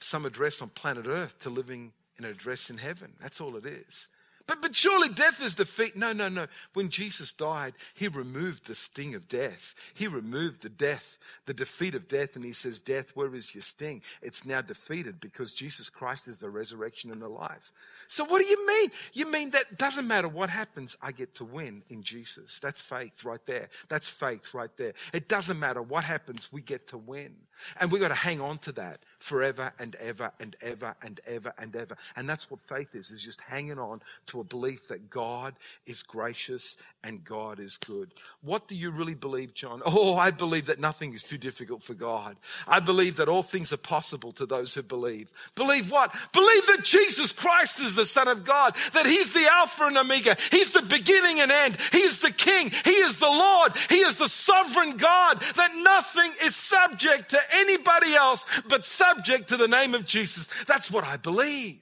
some 0.00 0.24
address 0.24 0.62
on 0.62 0.68
planet 0.68 1.06
Earth 1.06 1.34
to 1.40 1.50
living 1.50 1.92
in 2.18 2.24
an 2.24 2.30
address 2.30 2.70
in 2.70 2.78
heaven. 2.78 3.12
That's 3.20 3.40
all 3.40 3.56
it 3.56 3.66
is. 3.66 4.08
But, 4.48 4.62
but 4.62 4.74
surely 4.74 5.10
death 5.10 5.42
is 5.42 5.54
defeat. 5.54 5.94
No, 5.94 6.14
no, 6.14 6.30
no. 6.30 6.46
When 6.72 6.88
Jesus 6.88 7.32
died, 7.32 7.74
he 7.94 8.08
removed 8.08 8.66
the 8.66 8.74
sting 8.74 9.14
of 9.14 9.28
death. 9.28 9.74
He 9.92 10.06
removed 10.06 10.62
the 10.62 10.70
death, 10.70 11.04
the 11.44 11.52
defeat 11.52 11.94
of 11.94 12.08
death. 12.08 12.30
And 12.34 12.42
he 12.42 12.54
says, 12.54 12.80
Death, 12.80 13.08
where 13.12 13.34
is 13.34 13.54
your 13.54 13.62
sting? 13.62 14.00
It's 14.22 14.46
now 14.46 14.62
defeated 14.62 15.20
because 15.20 15.52
Jesus 15.52 15.90
Christ 15.90 16.28
is 16.28 16.38
the 16.38 16.48
resurrection 16.48 17.12
and 17.12 17.20
the 17.20 17.28
life. 17.28 17.70
So 18.08 18.24
what 18.24 18.40
do 18.40 18.48
you 18.48 18.66
mean? 18.66 18.90
You 19.12 19.30
mean 19.30 19.50
that 19.50 19.76
doesn't 19.76 20.06
matter 20.06 20.28
what 20.28 20.48
happens, 20.48 20.96
I 21.02 21.12
get 21.12 21.34
to 21.36 21.44
win 21.44 21.82
in 21.90 22.02
Jesus. 22.02 22.58
That's 22.62 22.80
faith 22.80 23.24
right 23.24 23.44
there. 23.46 23.68
That's 23.90 24.08
faith 24.08 24.54
right 24.54 24.74
there. 24.78 24.94
It 25.12 25.28
doesn't 25.28 25.58
matter 25.58 25.82
what 25.82 26.04
happens, 26.04 26.48
we 26.50 26.62
get 26.62 26.88
to 26.88 26.96
win. 26.96 27.34
And 27.78 27.92
we've 27.92 28.00
got 28.00 28.08
to 28.08 28.14
hang 28.14 28.40
on 28.40 28.58
to 28.60 28.72
that 28.72 29.00
forever 29.18 29.72
and 29.78 29.96
ever 29.96 30.32
and 30.40 30.56
ever 30.60 30.94
and 31.02 31.20
ever 31.26 31.52
and 31.58 31.74
ever. 31.74 31.96
And 32.16 32.28
that's 32.28 32.50
what 32.50 32.60
faith 32.68 32.94
is, 32.94 33.10
is 33.10 33.22
just 33.22 33.40
hanging 33.40 33.78
on 33.78 34.00
to 34.28 34.40
a 34.40 34.44
belief 34.44 34.88
that 34.88 35.10
God 35.10 35.54
is 35.86 36.02
gracious 36.02 36.76
and 37.02 37.24
God 37.24 37.60
is 37.60 37.76
good. 37.78 38.12
What 38.42 38.68
do 38.68 38.74
you 38.74 38.90
really 38.90 39.14
believe, 39.14 39.54
John? 39.54 39.82
Oh, 39.84 40.16
I 40.16 40.30
believe 40.30 40.66
that 40.66 40.78
nothing 40.78 41.14
is 41.14 41.22
too 41.22 41.38
difficult 41.38 41.82
for 41.82 41.94
God. 41.94 42.36
I 42.66 42.80
believe 42.80 43.16
that 43.16 43.28
all 43.28 43.42
things 43.42 43.72
are 43.72 43.78
possible 43.78 44.32
to 44.32 44.46
those 44.46 44.74
who 44.74 44.82
believe. 44.82 45.28
Believe 45.54 45.90
what? 45.90 46.12
Believe 46.32 46.66
that 46.66 46.84
Jesus 46.84 47.32
Christ 47.32 47.80
is 47.80 47.94
the 47.94 48.06
Son 48.06 48.28
of 48.28 48.44
God, 48.44 48.74
that 48.92 49.06
He's 49.06 49.32
the 49.32 49.46
Alpha 49.50 49.84
and 49.84 49.96
Omega. 49.96 50.36
He's 50.50 50.72
the 50.72 50.82
beginning 50.82 51.40
and 51.40 51.50
end. 51.50 51.78
He 51.92 52.02
is 52.02 52.20
the 52.20 52.30
King. 52.30 52.72
He 52.84 52.90
is 52.90 53.18
the 53.18 53.26
Lord. 53.26 53.72
He 53.88 54.00
is 54.00 54.16
the 54.16 54.28
sovereign 54.28 54.96
God, 54.96 55.42
that 55.56 55.74
nothing 55.74 56.32
is 56.44 56.54
subject 56.54 57.30
to 57.30 57.40
anybody 57.52 58.14
else 58.14 58.44
but 58.68 58.84
subject 59.08 59.48
to 59.48 59.56
the 59.56 59.68
name 59.68 59.94
of 59.94 60.04
Jesus. 60.06 60.48
That's 60.66 60.90
what 60.90 61.04
I 61.04 61.16
believe. 61.16 61.80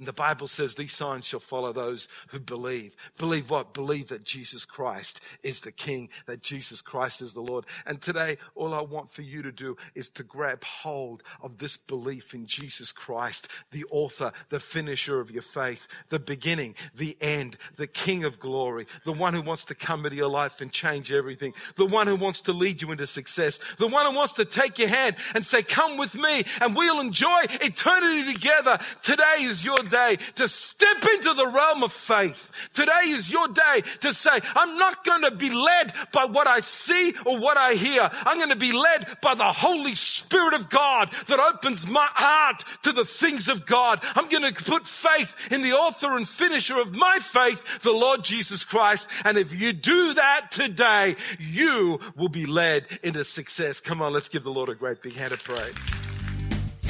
And 0.00 0.08
the 0.08 0.14
Bible 0.14 0.48
says 0.48 0.74
these 0.74 0.94
signs 0.94 1.26
shall 1.26 1.40
follow 1.40 1.74
those 1.74 2.08
who 2.28 2.40
believe. 2.40 2.96
Believe 3.18 3.50
what? 3.50 3.74
Believe 3.74 4.08
that 4.08 4.24
Jesus 4.24 4.64
Christ 4.64 5.20
is 5.42 5.60
the 5.60 5.72
King, 5.72 6.08
that 6.26 6.42
Jesus 6.42 6.80
Christ 6.80 7.20
is 7.20 7.34
the 7.34 7.42
Lord. 7.42 7.66
And 7.84 8.00
today, 8.00 8.38
all 8.54 8.72
I 8.72 8.80
want 8.80 9.12
for 9.12 9.20
you 9.20 9.42
to 9.42 9.52
do 9.52 9.76
is 9.94 10.08
to 10.14 10.22
grab 10.22 10.64
hold 10.64 11.22
of 11.42 11.58
this 11.58 11.76
belief 11.76 12.32
in 12.32 12.46
Jesus 12.46 12.92
Christ, 12.92 13.48
the 13.72 13.84
author, 13.90 14.32
the 14.48 14.58
finisher 14.58 15.20
of 15.20 15.30
your 15.30 15.42
faith, 15.42 15.86
the 16.08 16.18
beginning, 16.18 16.76
the 16.96 17.14
end, 17.20 17.58
the 17.76 17.86
King 17.86 18.24
of 18.24 18.40
glory, 18.40 18.86
the 19.04 19.12
one 19.12 19.34
who 19.34 19.42
wants 19.42 19.66
to 19.66 19.74
come 19.74 20.06
into 20.06 20.16
your 20.16 20.30
life 20.30 20.62
and 20.62 20.72
change 20.72 21.12
everything, 21.12 21.52
the 21.76 21.84
one 21.84 22.06
who 22.06 22.16
wants 22.16 22.40
to 22.40 22.54
lead 22.54 22.80
you 22.80 22.90
into 22.90 23.06
success, 23.06 23.60
the 23.78 23.86
one 23.86 24.06
who 24.06 24.16
wants 24.16 24.32
to 24.32 24.46
take 24.46 24.78
your 24.78 24.88
hand 24.88 25.16
and 25.34 25.44
say, 25.44 25.62
come 25.62 25.98
with 25.98 26.14
me 26.14 26.46
and 26.58 26.74
we'll 26.74 27.00
enjoy 27.00 27.42
eternity 27.60 28.32
together. 28.32 28.78
Today 29.02 29.40
is 29.40 29.62
your 29.62 29.89
day 29.90 30.18
to 30.36 30.48
step 30.48 31.04
into 31.04 31.34
the 31.34 31.46
realm 31.46 31.82
of 31.82 31.92
faith. 31.92 32.50
Today 32.74 33.08
is 33.08 33.28
your 33.28 33.48
day 33.48 33.82
to 34.00 34.12
say, 34.14 34.40
I'm 34.54 34.78
not 34.78 35.04
going 35.04 35.22
to 35.22 35.30
be 35.32 35.50
led 35.50 35.92
by 36.12 36.24
what 36.24 36.46
I 36.46 36.60
see 36.60 37.14
or 37.26 37.38
what 37.38 37.56
I 37.56 37.74
hear. 37.74 38.08
I'm 38.12 38.38
going 38.38 38.50
to 38.50 38.56
be 38.56 38.72
led 38.72 39.18
by 39.20 39.34
the 39.34 39.52
Holy 39.52 39.94
Spirit 39.94 40.54
of 40.54 40.70
God 40.70 41.10
that 41.28 41.38
opens 41.38 41.86
my 41.86 42.06
heart 42.10 42.64
to 42.84 42.92
the 42.92 43.04
things 43.04 43.48
of 43.48 43.66
God. 43.66 44.00
I'm 44.02 44.28
going 44.28 44.54
to 44.54 44.64
put 44.64 44.86
faith 44.86 45.34
in 45.50 45.62
the 45.62 45.72
author 45.72 46.16
and 46.16 46.28
finisher 46.28 46.78
of 46.78 46.94
my 46.94 47.18
faith, 47.32 47.62
the 47.82 47.92
Lord 47.92 48.24
Jesus 48.24 48.64
Christ. 48.64 49.08
And 49.24 49.36
if 49.36 49.52
you 49.52 49.72
do 49.72 50.14
that 50.14 50.52
today, 50.52 51.16
you 51.38 52.00
will 52.16 52.28
be 52.28 52.46
led 52.46 52.86
into 53.02 53.24
success. 53.24 53.80
Come 53.80 54.02
on, 54.02 54.12
let's 54.12 54.28
give 54.28 54.44
the 54.44 54.50
Lord 54.50 54.68
a 54.68 54.74
great 54.74 55.02
big 55.02 55.14
hand 55.14 55.32
of 55.32 55.42
praise. 55.42 55.74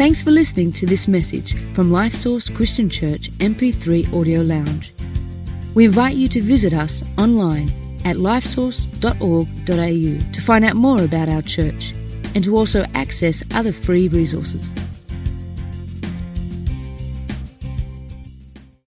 Thanks 0.00 0.22
for 0.22 0.30
listening 0.30 0.72
to 0.72 0.86
this 0.86 1.06
message 1.06 1.52
from 1.74 1.90
LifeSource 1.90 2.56
Christian 2.56 2.88
Church 2.88 3.30
MP3 3.32 4.18
Audio 4.18 4.40
Lounge. 4.40 4.94
We 5.74 5.84
invite 5.84 6.16
you 6.16 6.26
to 6.28 6.40
visit 6.40 6.72
us 6.72 7.04
online 7.18 7.68
at 8.06 8.16
lifesource.org.au 8.16 10.32
to 10.32 10.40
find 10.40 10.64
out 10.64 10.76
more 10.76 11.04
about 11.04 11.28
our 11.28 11.42
church 11.42 11.92
and 12.34 12.42
to 12.44 12.56
also 12.56 12.86
access 12.94 13.42
other 13.54 13.72
free 13.72 14.08
resources. 14.08 14.72